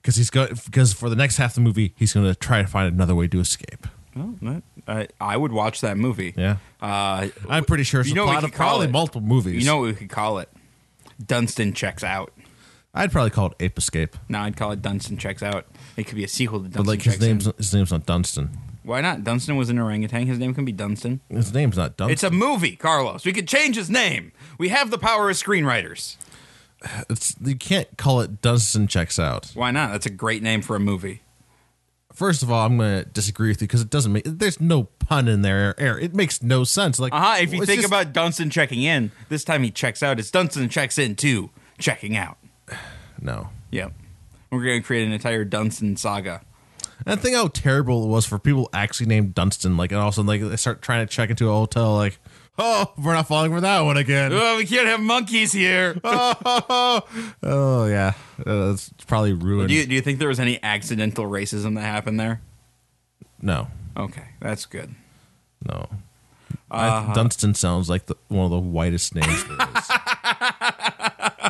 [0.00, 2.62] because he's got because for the next half of the movie he's going to try
[2.62, 3.86] to find another way to escape.
[4.18, 6.32] Oh, that, I I would watch that movie.
[6.36, 8.86] Yeah, Uh, I'm pretty sure it's You know what we plot of could call probably
[8.86, 8.90] it?
[8.92, 9.62] multiple movies.
[9.62, 10.48] you know what we could call it?
[11.24, 12.32] Dunston checks out.
[12.94, 15.66] I'd probably call it Ape Escape, No, I'd call it Dunston checks out.
[15.98, 17.20] It could be a sequel to Dunston but like his in.
[17.20, 18.56] name's his name's not Dunston.
[18.84, 19.22] Why not?
[19.24, 20.26] Dunston was an orangutan.
[20.28, 21.20] His name can be Dunston.
[21.28, 22.12] His name's not Dunston.
[22.12, 23.24] It's a movie, Carlos.
[23.26, 24.30] We could change his name.
[24.58, 26.16] We have the power as screenwriters.
[27.10, 29.50] It's you can't call it Dunston checks out.
[29.54, 29.90] Why not?
[29.92, 31.20] That's a great name for a movie.
[32.16, 34.22] First of all, I'm going to disagree with you because it doesn't make.
[34.24, 35.78] There's no pun in there.
[35.78, 35.98] Air.
[35.98, 36.98] It makes no sense.
[36.98, 37.36] Like, Uh huh.
[37.40, 40.18] If you think just- about Dunston checking in, this time he checks out.
[40.18, 42.38] It's Dunston checks in too, checking out.
[43.20, 43.50] no.
[43.70, 43.92] Yep.
[44.50, 46.40] We're going to create an entire Dunston saga.
[47.04, 49.76] And think how terrible it was for people actually named Dunston.
[49.76, 51.94] Like, and all of a sudden, like they start trying to check into a hotel.
[51.94, 52.18] Like,
[52.58, 54.32] oh, we're not falling for that one again.
[54.32, 55.96] Oh, we can't have monkeys here.
[56.04, 58.12] oh yeah,
[58.46, 59.68] uh, it's probably ruined.
[59.68, 62.40] do, you, do you think there was any accidental racism that happened there?
[63.40, 64.94] no, Okay, that's good.
[65.66, 65.88] no.
[66.68, 67.10] Uh-huh.
[67.10, 69.90] I, Dunston sounds like the, one of the whitest names there is.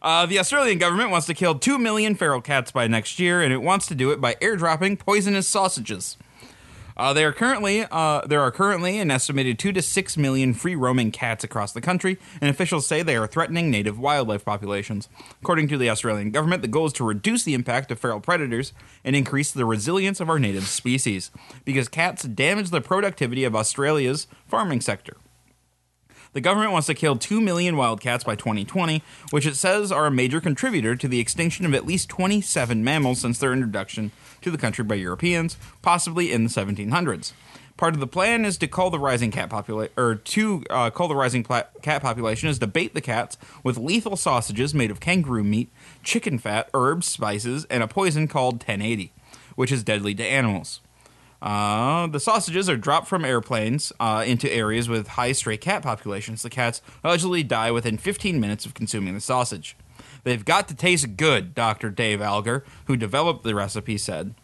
[0.00, 3.52] Uh, the Australian government wants to kill 2 million feral cats by next year, and
[3.52, 6.16] it wants to do it by airdropping poisonous sausages.
[6.98, 10.74] Uh, they are currently uh, there are currently an estimated two to six million free
[10.74, 15.08] roaming cats across the country, and officials say they are threatening native wildlife populations.
[15.40, 18.72] According to the Australian government, the goal is to reduce the impact of feral predators
[19.04, 21.30] and increase the resilience of our native species,
[21.64, 25.16] because cats damage the productivity of Australia's farming sector.
[26.32, 30.10] The government wants to kill 2 million wildcats by 2020, which it says are a
[30.10, 34.12] major contributor to the extinction of at least 27 mammals since their introduction
[34.48, 37.32] to the country by Europeans, possibly in the 1700s.
[37.76, 41.06] Part of the plan is to call the rising cat population, or to uh, call
[41.06, 44.98] the rising pla- cat population is to bait the cats with lethal sausages made of
[44.98, 45.70] kangaroo meat,
[46.02, 49.12] chicken fat, herbs, spices, and a poison called 1080,
[49.54, 50.80] which is deadly to animals.
[51.40, 56.42] Uh, the sausages are dropped from airplanes uh, into areas with high stray cat populations.
[56.42, 59.76] The cats allegedly die within 15 minutes of consuming the sausage.
[60.24, 61.90] They've got to taste good, Dr.
[61.90, 64.34] Dave Algar, who developed the recipe, said.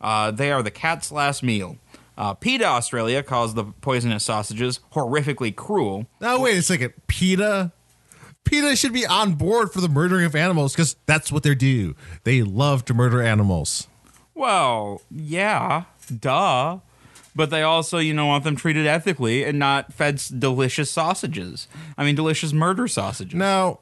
[0.00, 1.78] Uh, they are the cat's last meal.
[2.16, 6.06] Uh, PETA Australia calls the poisonous sausages horrifically cruel.
[6.20, 7.72] now wait a second, PETA.
[8.44, 11.96] PETA should be on board for the murdering of animals because that's what they do.
[12.24, 13.88] They love to murder animals.
[14.34, 15.84] Well, yeah,
[16.20, 16.78] duh.
[17.36, 21.66] But they also, you know, want them treated ethically and not fed delicious sausages.
[21.98, 23.34] I mean, delicious murder sausages.
[23.34, 23.80] Now,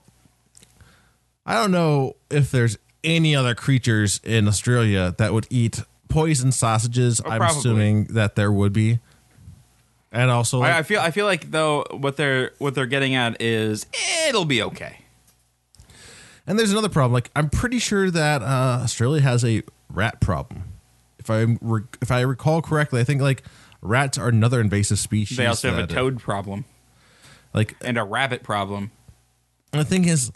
[1.44, 7.20] I don't know if there's any other creatures in Australia that would eat poison sausages.
[7.24, 7.58] I'm Oh, probably.
[7.58, 9.00] assuming that there would be.
[10.12, 13.14] And also, like, I, I feel, I feel like though what they're what they're getting
[13.14, 13.86] at is
[14.28, 14.98] it'll be okay.
[16.46, 17.12] and there's another problem.
[17.14, 20.64] Like, I'm pretty sure that uh, Australia has a rat problem.
[21.18, 23.42] If I re- if I recall correctly, I think like
[23.80, 25.38] rats are another invasive species.
[25.38, 26.66] They also have a toad problem
[27.54, 28.90] Like, and a rabbit problem.
[29.72, 30.30] And the thing is,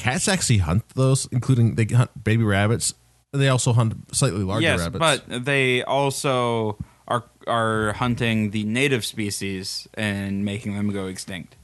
[0.00, 2.94] cats actually hunt those, including they hunt baby rabbits.
[3.32, 4.98] They also hunt slightly larger yes, rabbits.
[4.98, 11.54] but they also are are hunting the native species and making them go extinct.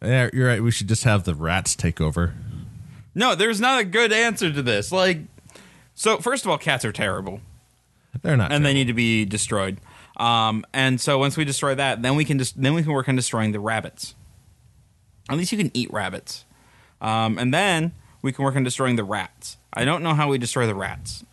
[0.00, 0.62] yeah, you're right.
[0.62, 2.34] We should just have the rats take over.
[3.14, 4.90] No, there's not a good answer to this.
[4.90, 5.18] Like,
[5.94, 7.40] so first of all, cats are terrible.
[8.22, 8.52] They're not.
[8.52, 9.78] and they need to be destroyed.
[10.18, 13.08] Um, and so once we destroy that, then we can just then we can work
[13.08, 14.14] on destroying the rabbits.
[15.28, 16.44] At least you can eat rabbits,
[17.02, 17.92] um, and then
[18.22, 19.58] we can work on destroying the rats.
[19.74, 21.24] I don't know how we destroy the rats.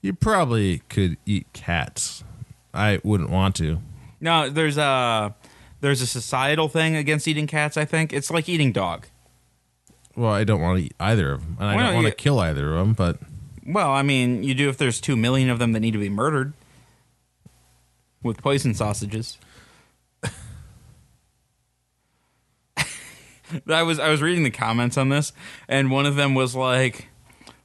[0.00, 2.24] You probably could eat cats.
[2.72, 3.80] I wouldn't want to.
[4.20, 5.34] No, there's a
[5.80, 7.76] there's a societal thing against eating cats.
[7.76, 9.06] I think it's like eating dog.
[10.16, 12.14] Well, I don't want to eat either of them, and I don't want to you-
[12.16, 12.92] kill either of them.
[12.94, 13.18] But
[13.66, 16.08] Well, I mean, you do if there's two million of them that need to be
[16.08, 16.52] murdered
[18.22, 19.38] with poison sausages.
[23.68, 25.32] I was I was reading the comments on this,
[25.68, 27.08] and one of them was like,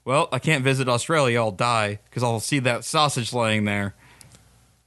[0.05, 1.39] "Well, I can't visit Australia.
[1.39, 3.95] I'll die because I'll see that sausage laying there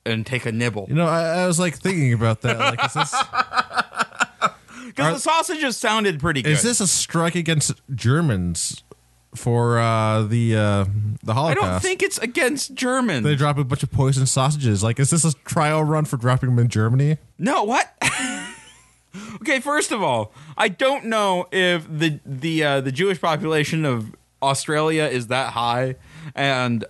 [0.05, 2.59] and take a nibble." you know, I, I was like thinking about that.
[2.59, 3.15] Like, is this
[4.87, 6.53] Because the sausages sounded pretty good.
[6.53, 8.83] is this a strike against Germans
[9.35, 10.85] for uh, the uh,
[11.23, 11.63] the Holocaust?
[11.67, 13.23] I don't think it's against Germans.
[13.23, 14.83] they drop a bunch of poison sausages.
[14.83, 17.19] Like, is this a trial run for dropping them in Germany?
[17.39, 17.93] No, what?
[19.37, 24.15] okay, first of all, I don't know if the the uh, the Jewish population of
[24.43, 25.97] Australia is that high,
[26.35, 26.85] and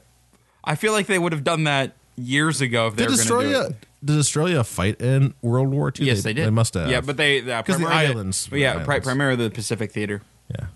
[0.64, 3.26] I feel like they would have done that years ago if they Did were going
[3.26, 3.86] to do Australia it.
[4.04, 6.06] did Australia fight in World War II?
[6.06, 6.46] Yes, they, did.
[6.46, 6.88] They must have.
[6.90, 9.04] Yeah, but they uh, 'Cause the primarily- islands Yeah, islands.
[9.04, 10.22] primarily the Pacific Theater.
[10.50, 10.66] Yeah.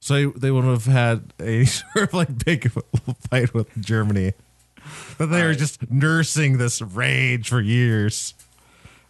[0.00, 2.70] So they would have had a sort of like big
[3.30, 4.32] fight with Germany.
[5.16, 8.34] But they were just nursing this rage for years.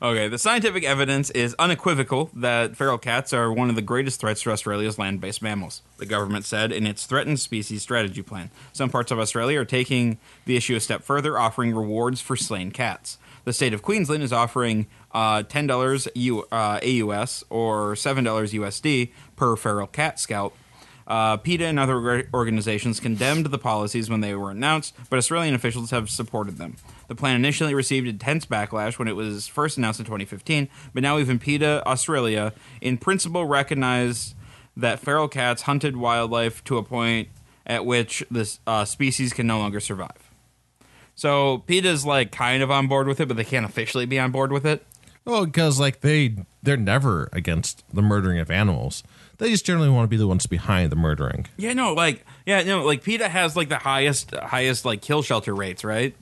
[0.03, 4.43] Okay, the scientific evidence is unequivocal that feral cats are one of the greatest threats
[4.43, 8.51] to Australia's land based mammals, the government said in its threatened species strategy plan.
[8.73, 12.71] Some parts of Australia are taking the issue a step further, offering rewards for slain
[12.71, 13.19] cats.
[13.45, 19.57] The state of Queensland is offering uh, $10 U- uh, AUS or $7 USD per
[19.57, 20.57] feral cat scalp
[21.07, 25.91] uh, PETA and other organizations condemned the policies when they were announced, but Australian officials
[25.91, 26.77] have supported them.
[27.15, 31.19] The plan initially received intense backlash when it was first announced in 2015, but now
[31.19, 34.35] even PETA Australia, in principle, recognized
[34.77, 37.29] that feral cats hunted wildlife to a point
[37.67, 40.29] at which this uh, species can no longer survive.
[41.15, 44.33] So PETA's like kind of on board with it, but they can't officially be on
[44.33, 44.85] board with it.
[45.25, 46.35] Well, because like they
[46.65, 49.05] they're never against the murdering of animals.
[49.39, 51.47] They just generally want to be the ones behind the murdering.
[51.57, 55.55] Yeah, no, like yeah, no, like PETA has like the highest highest like kill shelter
[55.55, 56.17] rates, right?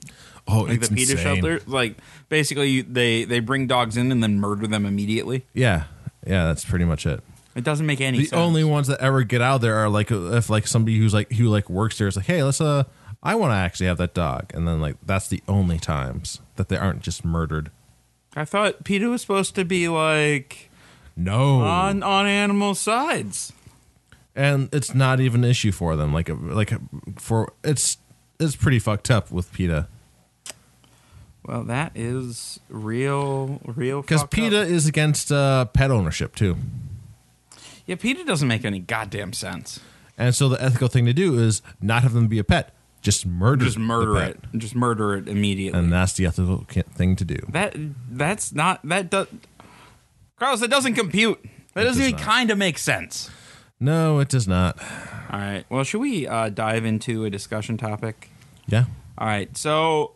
[0.47, 1.23] Oh, like it's the PETA insane.
[1.41, 1.61] shelter.
[1.67, 1.97] Like
[2.29, 5.45] basically, you, they they bring dogs in and then murder them immediately.
[5.53, 5.85] Yeah,
[6.25, 7.21] yeah, that's pretty much it.
[7.55, 8.39] It doesn't make any The sense.
[8.39, 11.49] only ones that ever get out there are like if like somebody who's like who
[11.49, 12.83] like works there is like, hey, let's uh,
[13.21, 16.67] I want to actually have that dog, and then like that's the only times that
[16.69, 17.71] they aren't just murdered.
[18.35, 20.69] I thought PETA was supposed to be like
[21.15, 23.53] No, on on animal sides.
[24.35, 26.11] and it's not even an issue for them.
[26.11, 26.73] Like like
[27.17, 27.97] for it's
[28.39, 29.87] it's pretty fucked up with PETA
[31.45, 34.01] Well, that is real, real.
[34.01, 34.67] because PETA up.
[34.67, 36.55] is against uh, pet ownership too.
[37.85, 39.79] yeah, PETA doesn't make any goddamn sense.
[40.17, 43.25] And so the ethical thing to do is not have them be a pet, just
[43.25, 44.29] murder, Just the murder pet.
[44.53, 44.57] it.
[44.57, 45.77] Just murder it immediately.
[45.79, 46.65] and that's the ethical
[46.95, 47.37] thing to do.
[47.49, 47.75] that
[48.09, 49.27] that's not that does.
[50.37, 51.39] Carlos, that doesn't compute.
[51.73, 53.29] That doesn't does even kind of make sense.
[53.79, 54.81] No, it does not.
[55.31, 55.65] All right.
[55.69, 58.29] Well, should we uh, dive into a discussion topic?
[58.67, 58.85] Yeah,
[59.17, 59.55] All right.
[59.57, 60.11] So,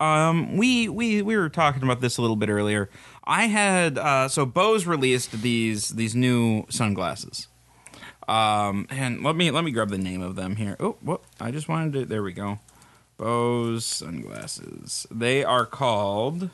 [0.00, 2.90] um, we we we were talking about this a little bit earlier.
[3.24, 7.48] I had uh, so Bose released these these new sunglasses.
[8.26, 10.76] Um, and let me let me grab the name of them here.
[10.78, 11.22] Oh, what?
[11.40, 12.04] I just wanted to.
[12.06, 12.60] There we go.
[13.16, 15.06] Bose sunglasses.
[15.10, 16.48] They are called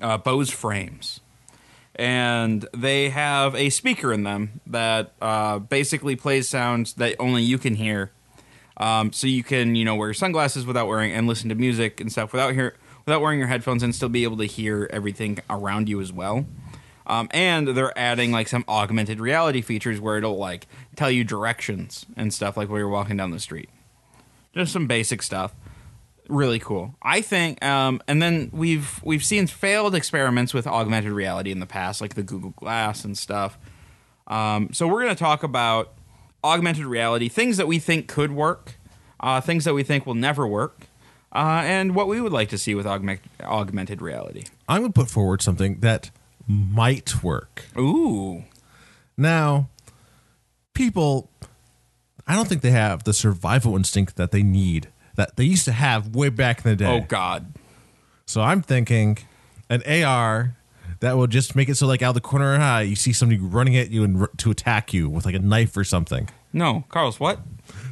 [0.00, 1.20] uh, Bose frames,
[1.96, 7.58] and they have a speaker in them that uh, basically plays sounds that only you
[7.58, 8.12] can hear.
[8.78, 12.10] Um, so you can, you know, wear sunglasses without wearing and listen to music and
[12.10, 15.88] stuff without hear without wearing your headphones and still be able to hear everything around
[15.88, 16.46] you as well.
[17.06, 22.04] Um, and they're adding like some augmented reality features where it'll like tell you directions
[22.16, 23.70] and stuff like while you're walking down the street.
[24.54, 25.54] Just some basic stuff.
[26.28, 26.94] Really cool.
[27.02, 31.66] I think um, and then we've we've seen failed experiments with augmented reality in the
[31.66, 33.58] past, like the Google Glass and stuff.
[34.26, 35.94] Um, so we're going to talk about
[36.48, 38.74] augmented reality, things that we think could work,
[39.20, 40.86] uh, things that we think will never work,
[41.34, 44.44] uh, and what we would like to see with augment- augmented reality.
[44.68, 46.10] I'm going to put forward something that
[46.46, 47.64] might work.
[47.76, 48.44] Ooh.
[49.16, 49.68] Now,
[50.74, 51.30] people,
[52.26, 55.72] I don't think they have the survival instinct that they need, that they used to
[55.72, 56.86] have way back in the day.
[56.86, 57.54] Oh God.
[58.26, 59.18] So I'm thinking
[59.68, 60.56] an AR
[61.00, 62.96] that will just make it so, like, out of the corner of an eye, you
[62.96, 65.84] see somebody running at you and r- to attack you with like a knife or
[65.84, 66.28] something.
[66.52, 67.20] No, Carlos.
[67.20, 67.40] What?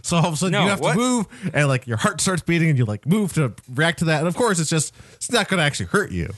[0.03, 0.93] So all of a sudden No, you have what?
[0.93, 4.05] to move, and like your heart starts beating, and you like move to react to
[4.07, 4.19] that.
[4.21, 6.33] And of course, it's just it's not going to actually hurt you,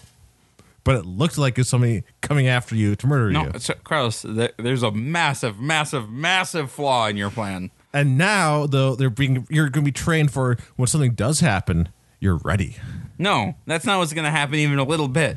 [0.85, 3.59] but it looked like it's somebody coming after you to murder No, you.
[3.59, 4.23] so, Carlos.
[4.23, 7.71] Th- there's a massive, massive, massive flaw in your plan.
[7.93, 11.89] And now, though, they're being you're going to be trained for when something does happen,
[12.21, 12.77] you're ready.
[13.19, 15.37] No, that's not what's going to happen even a little bit.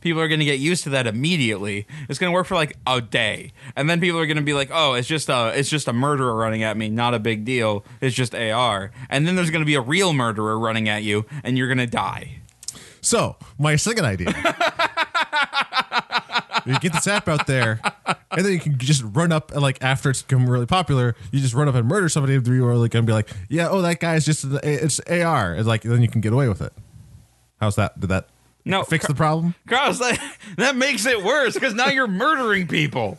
[0.00, 1.86] People are going to get used to that immediately.
[2.08, 4.54] It's going to work for like a day, and then people are going to be
[4.54, 7.44] like, "Oh, it's just a it's just a murderer running at me, not a big
[7.44, 7.84] deal.
[8.00, 11.26] It's just AR." And then there's going to be a real murderer running at you,
[11.44, 12.40] and you're going to die.
[13.00, 14.34] So my second idea.
[16.66, 17.80] you get this app out there,
[18.30, 21.40] and then you can just run up and like after it's become really popular, you
[21.40, 24.00] just run up and murder somebody, and you're like gonna be like, yeah, oh that
[24.00, 26.72] guy's just it's AR, and like then you can get away with it.
[27.60, 27.98] How's that?
[27.98, 28.28] Did that
[28.66, 29.54] No, fix the problem?
[29.68, 30.20] Carlos, that,
[30.56, 33.18] that makes it worse because now you're murdering people.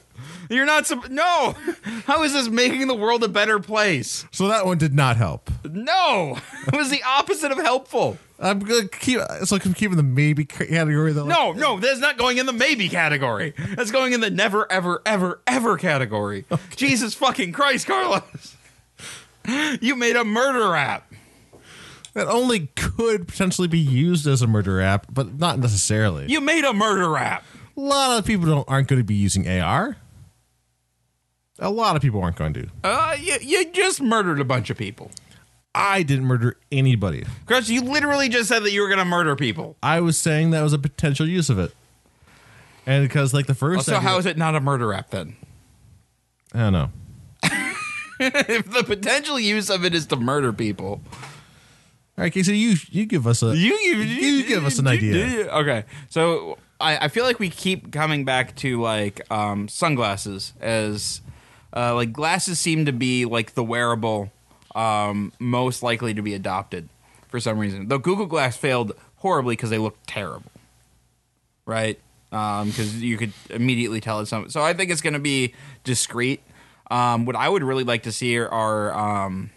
[0.50, 0.92] You're not.
[1.10, 1.56] No.
[2.06, 4.26] How is this making the world a better place?
[4.32, 5.50] So that one did not help.
[5.64, 6.38] No.
[6.68, 8.18] It was the opposite of helpful.
[8.40, 9.20] I'm gonna keep.
[9.20, 11.26] Like I'm keeping the maybe category though.
[11.26, 13.54] No, no, that's not going in the maybe category.
[13.76, 16.44] That's going in the never, ever, ever, ever category.
[16.76, 18.58] Jesus fucking Christ, Carlos.
[19.80, 21.07] You made a murder app.
[22.18, 26.26] That only could potentially be used as a murder app, but not necessarily.
[26.28, 27.44] You made a murder app.
[27.78, 29.98] a lot of people don't aren't going to be using AR.
[31.60, 32.70] A lot of people aren't going to.
[32.84, 35.12] Uh, you, you just murdered a bunch of people.
[35.76, 37.24] I didn't murder anybody.
[37.46, 39.78] Chris, you literally just said that you were going to murder people.
[39.84, 41.72] I was saying that was a potential use of it,
[42.88, 45.36] and because like the first, So how is it not a murder app then?
[46.52, 46.90] I don't know.
[48.20, 51.02] if the potential use of it is to murder people,
[52.18, 55.48] All right, Casey, you you give us a you you, you give us an idea.
[55.54, 61.22] Okay, so I, I feel like we keep coming back to like um, sunglasses as
[61.76, 64.32] uh, like glasses seem to be like the wearable
[64.74, 66.90] um, most likely to be adopted
[67.28, 67.88] for some reason.
[67.88, 70.52] Though Google Glass failed horribly because they looked terrible,
[71.68, 72.00] right?
[72.32, 74.50] Because you could immediately tell it's something.
[74.50, 75.54] So I think it's going to be
[75.84, 76.42] discreet.
[76.90, 79.52] Um, what I would really like to see are, are um,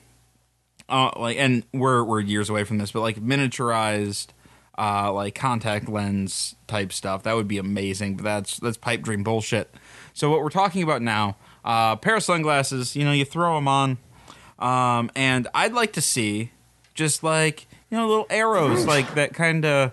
[0.90, 4.28] uh, like, and we're we're years away from this, but like miniaturized,
[4.76, 7.22] uh, like contact lens type stuff.
[7.22, 8.16] That would be amazing.
[8.16, 9.74] But that's that's pipe dream bullshit.
[10.12, 12.96] So what we're talking about now, uh, pair of sunglasses.
[12.96, 13.98] You know, you throw them on,
[14.58, 16.50] um, and I'd like to see
[16.94, 19.92] just like you know little arrows like that kind of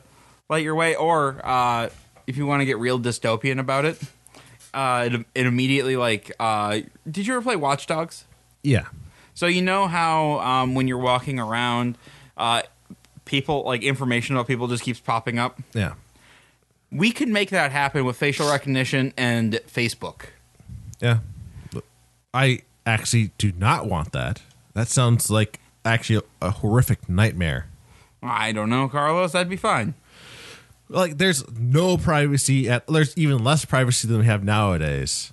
[0.50, 1.90] light your way, or uh,
[2.26, 4.00] if you want to get real dystopian about it.
[4.74, 8.26] Uh, it, it immediately like uh, did you ever play Watch Dogs?
[8.64, 8.86] Yeah,
[9.38, 11.96] So you know how um, when you're walking around,
[12.38, 12.64] uh,
[13.24, 15.62] people like information about people just keeps popping up.
[15.76, 15.94] yeah.
[16.92, 20.30] We could make that happen with facial recognition and Facebook.
[21.00, 21.20] Yeah.
[22.34, 24.42] I actually do not want that.
[24.74, 27.68] That sounds like actually a, horrific nightmare.
[28.24, 29.34] I don't know, Carlos.
[29.34, 29.94] That'd be fine.
[30.90, 35.32] Like there's no privacy at there's even less privacy than we have nowadays.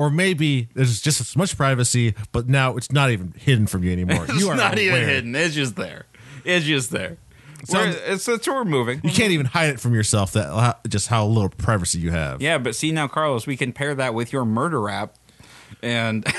[0.00, 3.92] Or maybe there's just as much privacy, but now it's not even hidden from you
[3.92, 4.24] anymore.
[4.30, 5.34] It's you are not even hidden.
[5.34, 6.06] It's just there.
[6.42, 7.18] It's just there.
[7.70, 9.02] We're, it's, it's we're moving.
[9.04, 12.40] You can't even hide it from yourself that just how little privacy you have.
[12.40, 15.16] Yeah, but see now, Carlos, we can pair that with your murder app,
[15.82, 16.24] and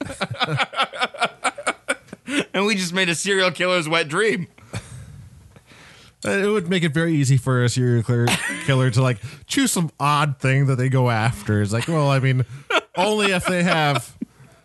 [2.54, 4.46] and we just made a serial killer's wet dream.
[6.24, 8.26] Uh, It would make it very easy for a serial killer,
[8.64, 11.60] killer to like choose some odd thing that they go after.
[11.62, 12.44] It's like, well, I mean,
[12.96, 14.16] only if they have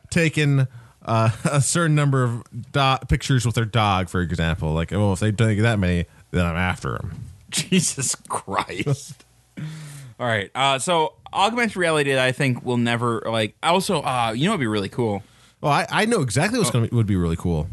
[0.09, 0.67] taken
[1.05, 4.73] uh, a certain number of do- pictures with their dog, for example.
[4.73, 7.23] Like, oh, if they take that many, then I'm after them.
[7.49, 9.23] Jesus Christ.
[10.19, 10.51] All right.
[10.53, 13.55] Uh, so augmented reality, I think will never like.
[13.63, 15.23] Also, uh, you know, it'd be really cool.
[15.61, 17.67] Well, I, I know exactly what's going to would be really cool.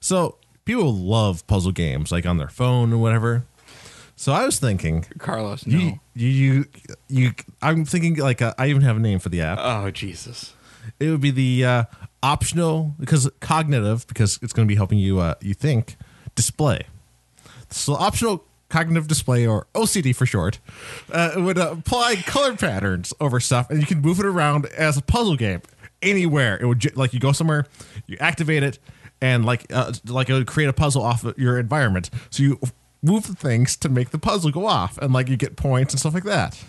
[0.00, 0.36] So
[0.70, 3.44] people love puzzle games, like on their phone or whatever.
[4.14, 5.76] So I was thinking, Carlos, no.
[5.76, 6.64] you, you, you,
[7.08, 9.58] you I'm thinking like uh, I even have a name for the app.
[9.60, 10.52] oh Jesus.
[11.00, 11.84] It would be the uh,
[12.22, 15.96] optional because cognitive because it's going to be helping you uh, you think
[16.36, 16.82] display.
[17.70, 20.60] So optional cognitive display or OCD for short
[21.10, 24.96] uh, would uh, apply color patterns over stuff and you can move it around as
[24.96, 25.62] a puzzle game
[26.00, 26.56] anywhere.
[26.60, 27.66] It would like you go somewhere,
[28.06, 28.78] you activate it,
[29.20, 32.10] and like uh, like it would create a puzzle off of your environment.
[32.30, 32.60] So you
[33.02, 36.00] move the things to make the puzzle go off, and like you get points and
[36.00, 36.62] stuff like that.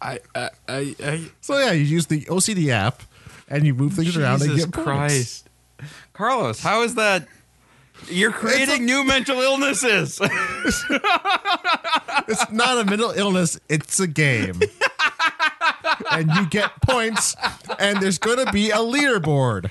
[0.00, 3.02] I, I, I, I So yeah, you use the OCD app
[3.48, 4.84] and you move things around and Jesus get points.
[4.84, 5.48] Christ.
[6.12, 7.26] Carlos, how is that?
[8.08, 10.20] You're creating new mental illnesses.
[12.26, 14.60] It's not a mental illness, it's a game.
[16.10, 17.36] and you get points,
[17.78, 19.70] and there's going to be a leaderboard.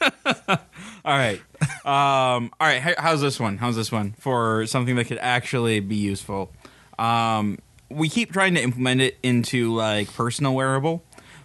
[0.48, 0.58] all
[1.04, 1.40] right.
[1.84, 2.94] Um, all right.
[2.98, 3.58] How's this one?
[3.58, 6.50] How's this one for something that could actually be useful?
[6.98, 11.02] Um, we keep trying to implement it into like personal wearable,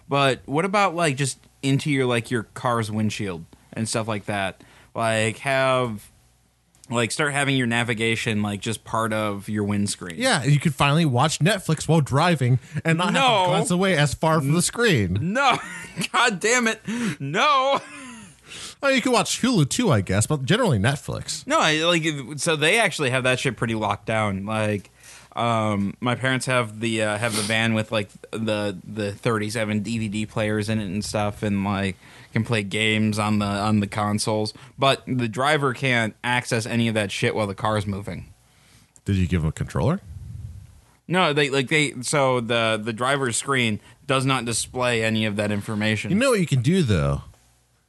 [0.08, 4.62] but what about like just into your like your car's windshield and stuff like that?
[4.94, 6.10] Like have
[6.88, 10.14] like start having your navigation like just part of your windscreen.
[10.18, 13.42] Yeah, you can finally watch Netflix while driving and not have No.
[13.44, 15.18] to glance away as far from the screen.
[15.20, 15.58] No,
[16.12, 16.80] God damn it,
[17.18, 17.80] no.
[18.82, 21.46] Oh, you can watch Hulu too, I guess, but generally Netflix.
[21.46, 22.04] No, I, like
[22.38, 24.44] so they actually have that shit pretty locked down.
[24.44, 24.90] Like,
[25.34, 30.28] um, my parents have the uh, have the van with like the the 37 DVD
[30.28, 31.96] players in it and stuff, and like
[32.32, 34.52] can play games on the on the consoles.
[34.78, 38.32] But the driver can't access any of that shit while the car's moving.
[39.06, 40.00] Did you give him a controller?
[41.08, 45.52] No, they like they so the the driver's screen does not display any of that
[45.52, 46.10] information.
[46.10, 47.22] You know what you can do though?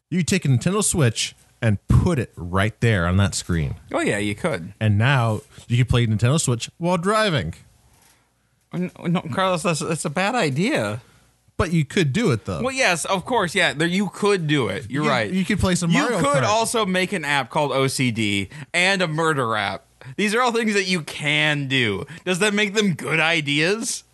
[0.10, 3.76] You take a Nintendo Switch and put it right there on that screen.
[3.93, 4.74] oh yeah, you could.
[4.80, 7.53] And now you can play Nintendo Switch while driving.
[8.74, 11.01] No, no, Carlos, that's that's a bad idea.
[11.58, 12.62] But you could do it though.
[12.62, 13.74] Well, yes, of course, yeah.
[13.74, 14.86] There, you could do it.
[14.89, 15.32] You're You- right.
[15.32, 16.47] You could play some You Mario could Kart.
[16.47, 19.84] also make an app called OCD and a murder app.
[20.16, 22.05] These are all things that you can do.
[22.26, 24.03] Does that make them good ideas?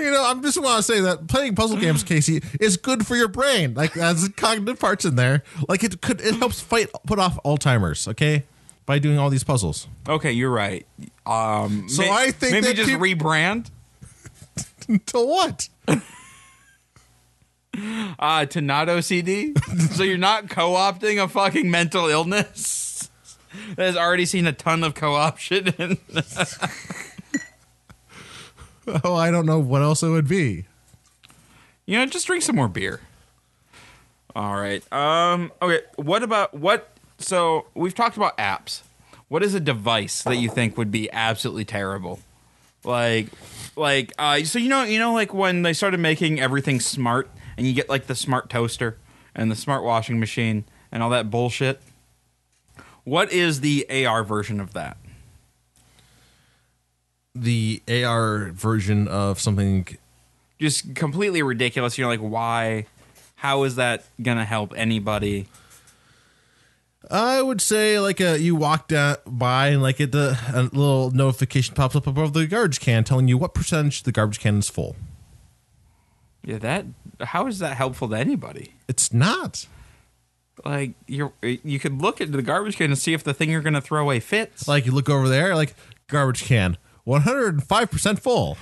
[0.00, 3.16] You know, I'm just want to say that playing puzzle games, Casey, is good for
[3.16, 3.74] your brain.
[3.74, 5.42] Like, as cognitive parts in there.
[5.68, 8.08] Like, it could it helps fight put off Alzheimer's.
[8.08, 8.44] Okay,
[8.86, 9.86] by doing all these puzzles.
[10.08, 10.86] Okay, you're right.
[11.26, 13.70] Um, So may- I think maybe just peop- rebrand
[15.06, 15.68] to what?
[18.18, 19.56] uh, to not OCD.
[19.92, 23.10] so you're not co-opting a fucking mental illness
[23.76, 25.98] that has already seen a ton of co-option.
[29.04, 30.66] Oh, I don't know what else it would be.
[31.86, 33.00] You know, just drink some more beer.
[34.34, 34.82] All right.
[34.92, 35.52] Um.
[35.60, 35.80] Okay.
[35.96, 36.96] What about what?
[37.18, 38.82] So we've talked about apps.
[39.28, 42.20] What is a device that you think would be absolutely terrible?
[42.82, 43.28] Like,
[43.76, 47.66] like, uh, so you know, you know, like when they started making everything smart, and
[47.66, 48.96] you get like the smart toaster
[49.34, 51.80] and the smart washing machine and all that bullshit.
[53.04, 54.96] What is the AR version of that?
[57.34, 59.86] The AR version of something.
[60.58, 61.96] Just completely ridiculous.
[61.96, 62.86] You're like, why?
[63.36, 65.46] How is that gonna help anybody?
[67.10, 71.10] I would say like a you walk down by and like it the a little
[71.10, 74.68] notification pops up above the garbage can telling you what percentage the garbage can is
[74.68, 74.96] full.
[76.44, 76.86] Yeah, that.
[77.20, 78.74] How is that helpful to anybody?
[78.88, 79.66] It's not.
[80.64, 83.62] Like you're, you could look at the garbage can and see if the thing you're
[83.62, 84.68] to throw away fits.
[84.68, 85.74] Like you look over there, like
[86.08, 88.56] garbage can, one hundred and five percent full.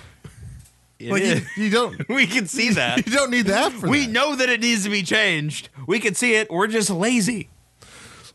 [0.98, 1.56] It Like you, is.
[1.56, 3.06] you don't we can see that.
[3.06, 4.10] you don't need that for we that.
[4.12, 5.68] know that it needs to be changed.
[5.86, 6.50] We can see it.
[6.50, 7.50] We're just lazy.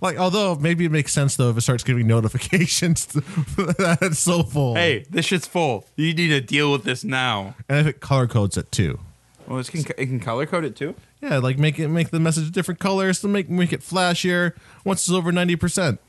[0.02, 4.44] Like, although maybe it makes sense though if it starts giving notifications that it's so
[4.44, 4.76] full.
[4.76, 5.86] Hey, this shit's full.
[5.96, 7.56] You need to deal with this now.
[7.70, 9.00] and if it color codes it too.
[9.48, 10.96] Well, it can, it can color code it too.
[11.22, 14.54] Yeah, like make it make the message a different colors to make make it flashier
[14.86, 16.00] once it's over ninety percent.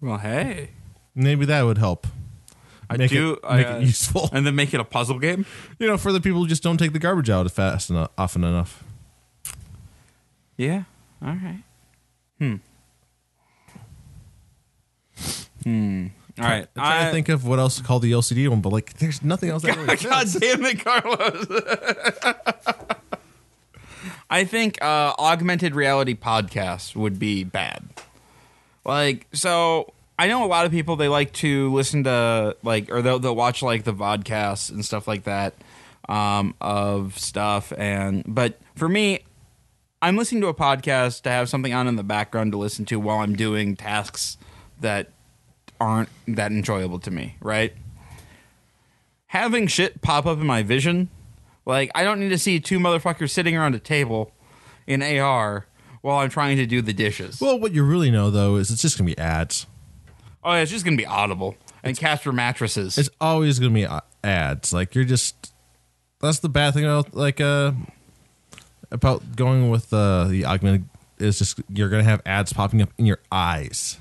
[0.00, 0.70] Well, hey,
[1.14, 2.06] Maybe that would help.
[2.88, 4.28] I Make do it, make uh, it useful.
[4.32, 5.44] and then make it a puzzle game.
[5.78, 8.44] You know, for the people who just don't take the garbage out fast enough, often
[8.44, 8.84] enough.
[10.56, 10.84] Yeah.
[11.22, 11.62] All right.
[12.38, 12.54] Hmm.
[15.64, 16.06] Hmm.
[16.38, 16.68] All right.
[16.76, 18.94] I'm trying I- to think of what else to call the LCD one, but like,
[18.98, 21.46] there's nothing else that really God damn it, Carlos.
[24.30, 27.84] I think uh, augmented reality podcasts would be bad.
[28.84, 33.02] Like, so I know a lot of people they like to listen to like or
[33.02, 35.54] they'll they'll watch like the vodcasts and stuff like that
[36.08, 39.20] um, of stuff and but for me
[40.00, 43.00] I'm listening to a podcast to have something on in the background to listen to
[43.00, 44.36] while I'm doing tasks
[44.80, 45.10] that
[45.80, 47.74] aren't that enjoyable to me, right?
[49.28, 51.08] Having shit pop up in my vision,
[51.64, 54.32] like I don't need to see two motherfuckers sitting around a table
[54.86, 55.66] in AR
[56.02, 57.40] while I'm trying to do the dishes.
[57.40, 59.66] Well, what you really know though is it's just gonna be ads.
[60.46, 62.96] Oh, yeah, it's just gonna be audible and Casper mattresses.
[62.96, 64.72] It's always gonna be uh, ads.
[64.72, 65.52] Like you're just.
[66.20, 67.72] That's the bad thing about like uh
[68.90, 70.88] about going with uh, the augmented
[71.18, 73.98] is just you're gonna have ads popping up in your eyes.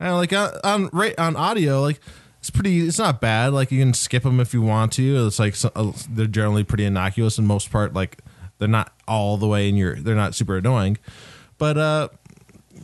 [0.00, 2.00] And like on on, ra- on audio, like
[2.38, 2.80] it's pretty.
[2.86, 3.52] It's not bad.
[3.52, 5.26] Like you can skip them if you want to.
[5.26, 7.92] It's like so, uh, they're generally pretty innocuous in most part.
[7.92, 8.18] Like
[8.58, 9.96] they're not all the way in your.
[9.96, 10.98] They're not super annoying,
[11.58, 12.08] but uh,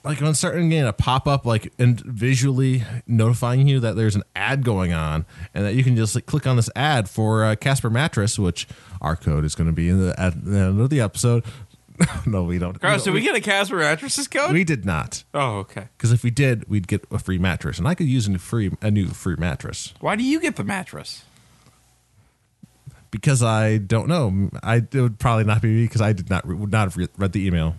[0.04, 4.22] like when starting getting a pop up like and visually notifying you that there's an
[4.36, 7.56] ad going on and that you can just like click on this ad for uh,
[7.56, 8.66] Casper mattress, which
[9.00, 11.44] our code is going to be in the at the end of the episode.
[12.26, 12.80] no, we don't.
[12.80, 14.52] Carlos, did we get a Casper mattresses code?
[14.52, 15.88] We did not, oh, okay.
[15.96, 18.38] because if we did, we'd get a free mattress, and I could use a new
[18.38, 21.24] free a new free mattress Why do you get the mattress?
[23.10, 24.50] because I don't know.
[24.62, 27.08] I it would probably not be me because I did not would not have re-
[27.16, 27.74] read the email.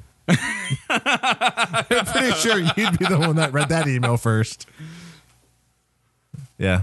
[0.89, 4.67] I'm pretty sure you'd be the one that read that email first.
[6.57, 6.81] Yeah.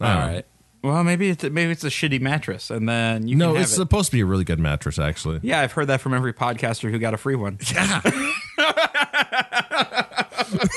[0.00, 0.44] All right.
[0.82, 3.72] Well, maybe it's maybe it's a shitty mattress, and then you No, can have it's
[3.72, 3.76] it.
[3.76, 5.40] supposed to be a really good mattress, actually.
[5.42, 7.58] yeah, I've heard that from every podcaster who got a free one.
[7.72, 8.02] Yeah.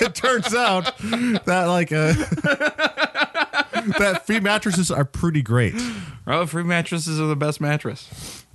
[0.01, 2.13] it turns out that like uh,
[3.99, 5.75] that free mattresses are pretty great.
[6.25, 8.45] Well, free mattresses are the best mattress.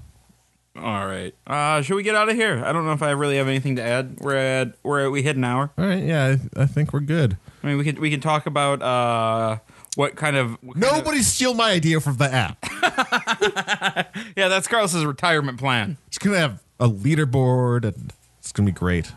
[0.77, 1.35] All right.
[1.47, 2.63] Uh, should we get out of here?
[2.65, 4.17] I don't know if I really have anything to add.
[4.21, 5.71] We're at we're at, we hit an hour.
[5.77, 7.37] All right, yeah, I, I think we're good.
[7.63, 9.59] I mean, we can we can talk about uh
[9.97, 12.65] what kind of what kind of- Nobody steal my idea from the app.
[14.37, 15.99] yeah, that's Carlos's retirement plan.
[16.07, 19.13] It's gonna have a leaderboard and it's gonna be great.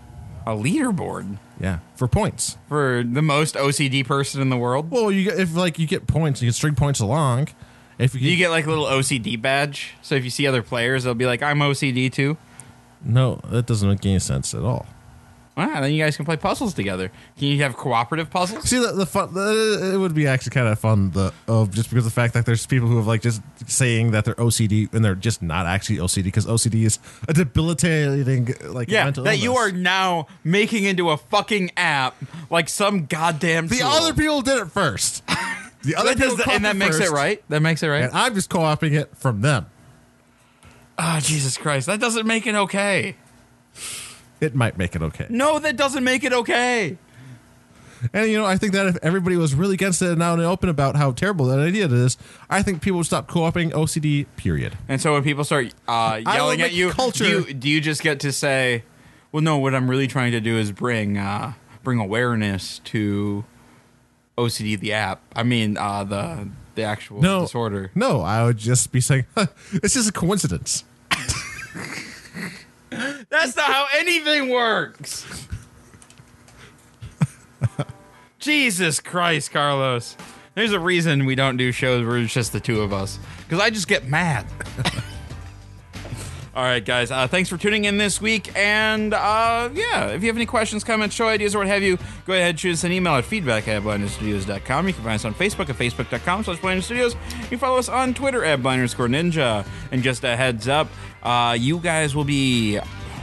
[0.46, 2.58] A leaderboard Yeah, for points.
[2.70, 4.92] for the most OCD person in the world.
[4.92, 7.48] Well, you get, if like you get points, you can string points along.
[7.98, 9.96] If you, Do you get like a little OCD badge?
[10.02, 12.38] So if you see other players, they'll be like, "I'm OCD too."
[13.04, 14.88] no, that doesn't make any sense at all.
[15.56, 17.12] Wow, then you guys can play puzzles together.
[17.38, 18.68] Can you have cooperative puzzles?
[18.68, 19.34] See the the fun.
[19.34, 21.12] The, it would be actually kind of fun.
[21.12, 24.12] The of just because of the fact that there's people who have like just saying
[24.12, 28.90] that they're OCD and they're just not actually OCD because OCD is a debilitating like
[28.90, 32.16] Yeah, mental that you are now making into a fucking app
[32.50, 33.68] like some goddamn.
[33.68, 33.88] The tool.
[33.88, 35.24] other people did it first.
[35.86, 37.44] The other That does the- and that makes it right.
[37.50, 38.04] That makes it right.
[38.06, 39.68] And I'm just co-opting it from them.
[40.98, 41.88] Oh Jesus Christ!
[41.88, 43.16] That doesn't make it okay.
[44.42, 45.28] It might make it okay.
[45.30, 46.98] No, that doesn't make it okay.
[48.14, 50.48] And you know, I think that if everybody was really against it and out and
[50.48, 52.18] open about how terrible that idea is,
[52.50, 54.26] I think people would stop co-opting OCD.
[54.38, 54.78] Period.
[54.88, 58.02] And so when people start uh, yelling at you, culture- do you, do you just
[58.02, 58.84] get to say,
[59.32, 59.58] "Well, no.
[59.58, 63.44] What I'm really trying to do is bring uh, bring awareness to
[64.38, 65.22] OCD, the app.
[65.36, 69.26] I mean, uh, the the actual No disorder." No, I would just be saying
[69.74, 70.84] it's just a coincidence.
[72.90, 75.48] That's not how anything works.
[78.40, 80.16] Jesus Christ, Carlos.
[80.54, 83.20] There's a reason we don't do shows where it's just the two of us.
[83.40, 84.46] Because I just get mad.
[86.56, 87.12] All right, guys.
[87.12, 88.56] Uh, thanks for tuning in this week.
[88.56, 91.98] And uh, yeah, if you have any questions, comments, show ideas, or what have you,
[92.26, 94.88] go ahead and shoot us an email at feedback at blindninjastudios.com.
[94.88, 97.16] You can find us on Facebook at facebook.com slash blindninjastudios.
[97.42, 99.68] You can follow us on Twitter at blind underscore ninja.
[99.92, 100.88] And just a heads up,
[101.24, 102.80] uh, you guys will be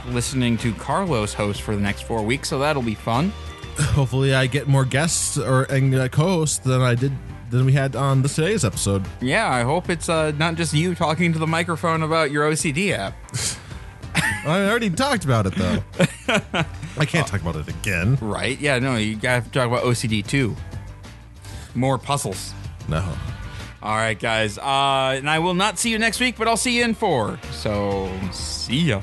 [0.09, 3.29] listening to Carlos host for the next four weeks, so that'll be fun.
[3.79, 7.11] Hopefully, I get more guests or and uh, co-hosts than I did
[7.57, 9.05] than we had on this today's episode.
[9.21, 12.91] Yeah, I hope it's uh, not just you talking to the microphone about your OCD
[12.91, 13.15] app.
[14.45, 15.83] I already talked about it though.
[16.97, 18.17] I can't talk about it again.
[18.21, 18.59] Right?
[18.59, 20.55] Yeah, no, you gotta talk about OCD too.
[21.75, 22.53] More puzzles.
[22.87, 23.03] No.
[23.81, 24.57] All right, guys.
[24.57, 27.39] Uh, and I will not see you next week, but I'll see you in four.
[27.51, 29.01] So, see ya.